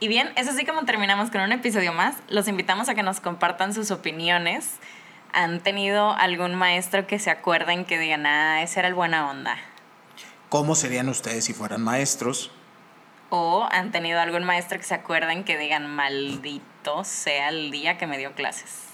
Y 0.00 0.08
bien, 0.08 0.30
es 0.36 0.48
así 0.48 0.66
como 0.66 0.84
terminamos 0.84 1.30
con 1.30 1.40
un 1.40 1.52
episodio 1.52 1.92
más. 1.92 2.16
Los 2.28 2.48
invitamos 2.48 2.88
a 2.88 2.94
que 2.94 3.02
nos 3.02 3.20
compartan 3.20 3.72
sus 3.72 3.90
opiniones. 3.90 4.72
¿Han 5.32 5.60
tenido 5.60 6.10
algún 6.12 6.54
maestro 6.54 7.06
que 7.06 7.18
se 7.18 7.30
acuerden 7.30 7.84
que 7.84 7.98
digan, 7.98 8.26
ah, 8.26 8.62
ese 8.62 8.80
era 8.80 8.88
el 8.88 8.94
buena 8.94 9.30
onda? 9.30 9.56
¿Cómo 10.48 10.74
serían 10.74 11.08
ustedes 11.08 11.44
si 11.44 11.54
fueran 11.54 11.82
maestros? 11.82 12.50
¿O 13.36 13.66
han 13.68 13.90
tenido 13.90 14.20
algún 14.20 14.44
maestro 14.44 14.78
que 14.78 14.84
se 14.84 14.94
acuerden 14.94 15.42
que 15.42 15.58
digan, 15.58 15.92
maldito 15.92 17.02
sea 17.02 17.48
el 17.48 17.72
día 17.72 17.98
que 17.98 18.06
me 18.06 18.16
dio 18.16 18.32
clases? 18.34 18.84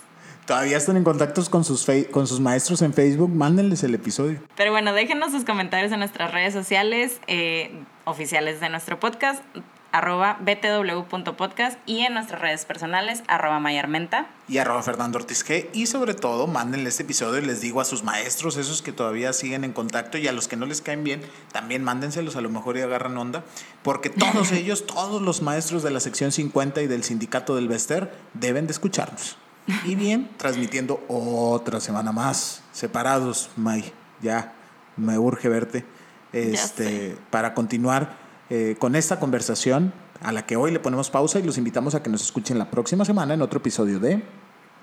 Todavía 0.47 0.79
están 0.79 0.97
en 0.97 1.05
contacto 1.05 1.45
con 1.51 1.63
sus, 1.63 1.87
con 2.11 2.27
sus 2.27 2.41
maestros 2.41 2.81
en 2.81 2.95
Facebook, 2.95 3.29
mándenles 3.29 3.83
el 3.83 3.95
episodio. 3.95 4.43
Pero 4.57 4.71
bueno, 4.71 4.95
déjenos 4.95 5.33
sus 5.33 5.45
comentarios 5.45 5.93
en 5.93 5.99
nuestras 5.99 6.33
redes 6.33 6.55
sociales 6.55 7.21
eh, 7.27 7.85
oficiales 8.07 8.61
de 8.61 8.71
nuestro 8.71 8.99
podcast 8.99 9.45
arroba 9.93 10.39
btw.podcast 10.41 11.79
y 11.87 12.01
en 12.01 12.15
nuestras 12.15 12.41
redes 12.41 12.65
personales 12.65 13.23
arroba 13.29 13.61
mayarmenta 13.61 14.29
y 14.51 14.59
arroba 14.59 14.83
Fernando 14.83 15.19
Ortiz 15.19 15.47
G. 15.47 15.69
Y 15.73 15.87
sobre 15.87 16.15
todo, 16.15 16.49
mándenle 16.49 16.89
este 16.89 17.05
episodio 17.05 17.41
y 17.41 17.47
les 17.47 17.61
digo 17.61 17.81
a 17.81 17.85
sus 17.85 18.03
maestros, 18.03 18.57
esos 18.57 18.83
que 18.83 18.93
todavía 18.93 19.33
siguen 19.33 19.63
en 19.63 19.73
contacto 19.73 20.19
y 20.19 20.27
a 20.27 20.33
los 20.33 20.49
que 20.49 20.57
no 20.57 20.67
les 20.67 20.81
caen 20.81 21.05
bien, 21.05 21.23
también 21.53 21.85
mándenselos 21.85 22.35
a 22.35 22.41
lo 22.41 22.51
mejor 22.51 22.77
y 22.77 22.81
agarran 22.81 23.17
onda, 23.17 23.45
porque 23.83 24.11
todos 24.11 24.51
ellos, 24.53 24.87
todos 24.87 25.23
los 25.23 25.41
maestros 25.41 25.83
de 25.85 25.91
la 25.91 26.01
sección 26.01 26.33
50 26.33 26.83
y 26.83 26.89
del 26.89 27.05
sindicato 27.05 27.55
del 27.55 27.69
Bester 27.69 28.13
deben 28.35 28.67
de 28.67 28.73
escucharnos. 28.73 29.37
Y 29.85 29.95
bien, 29.95 30.29
transmitiendo 30.37 31.05
otra 31.07 31.79
semana 31.79 32.11
más, 32.11 32.63
separados, 32.73 33.51
May, 33.57 33.93
ya 34.21 34.53
me 34.97 35.17
urge 35.17 35.49
verte, 35.49 35.85
este, 36.33 37.17
para 37.31 37.55
continuar 37.55 38.17
eh, 38.51 38.77
con 38.79 38.97
esta 38.97 39.21
conversación 39.21 39.93
a 40.23 40.33
la 40.33 40.45
que 40.45 40.57
hoy 40.57 40.73
le 40.73 40.81
ponemos 40.81 41.09
pausa 41.09 41.39
y 41.39 41.43
los 41.43 41.57
invitamos 41.57 41.95
a 41.95 42.03
que 42.03 42.11
nos 42.11 42.21
escuchen 42.23 42.59
la 42.59 42.71
próxima 42.71 43.05
semana 43.05 43.35
en 43.35 43.43
otro 43.43 43.61
episodio 43.61 44.01
de 44.01 44.23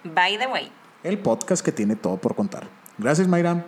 By 0.04 0.38
the 0.38 0.48
Way, 0.48 0.72
el 1.04 1.20
podcast 1.20 1.64
que 1.64 1.72
tiene 1.72 1.96
todo 1.96 2.18
por 2.18 2.34
contar. 2.34 2.68
Gracias, 2.98 3.28
Mayra. 3.28 3.66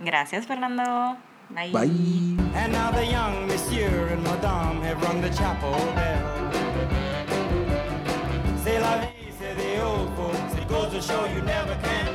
Gracias, 0.00 0.46
Fernando. 0.46 1.16
Bye. 1.50 1.72
Bye. 1.72 2.36
And 2.54 2.72
now 2.72 2.90
the 2.92 3.06
young 3.06 3.46
monsieur 3.46 4.08
and 4.12 4.22
madame 4.22 4.82
have 4.82 5.02
rung 5.02 5.20
the 5.22 5.30
chapel 5.30 5.72
bell. 5.94 6.50
C'est 8.62 8.78
la 8.78 8.98
vie, 8.98 9.32
say 9.38 9.54
the 9.54 9.82
old 9.82 10.14
folks. 10.14 10.54
It 10.60 10.68
goes 10.68 10.92
to 10.92 11.00
show 11.00 11.24
you 11.24 11.40
never 11.42 11.74
can 11.82 12.07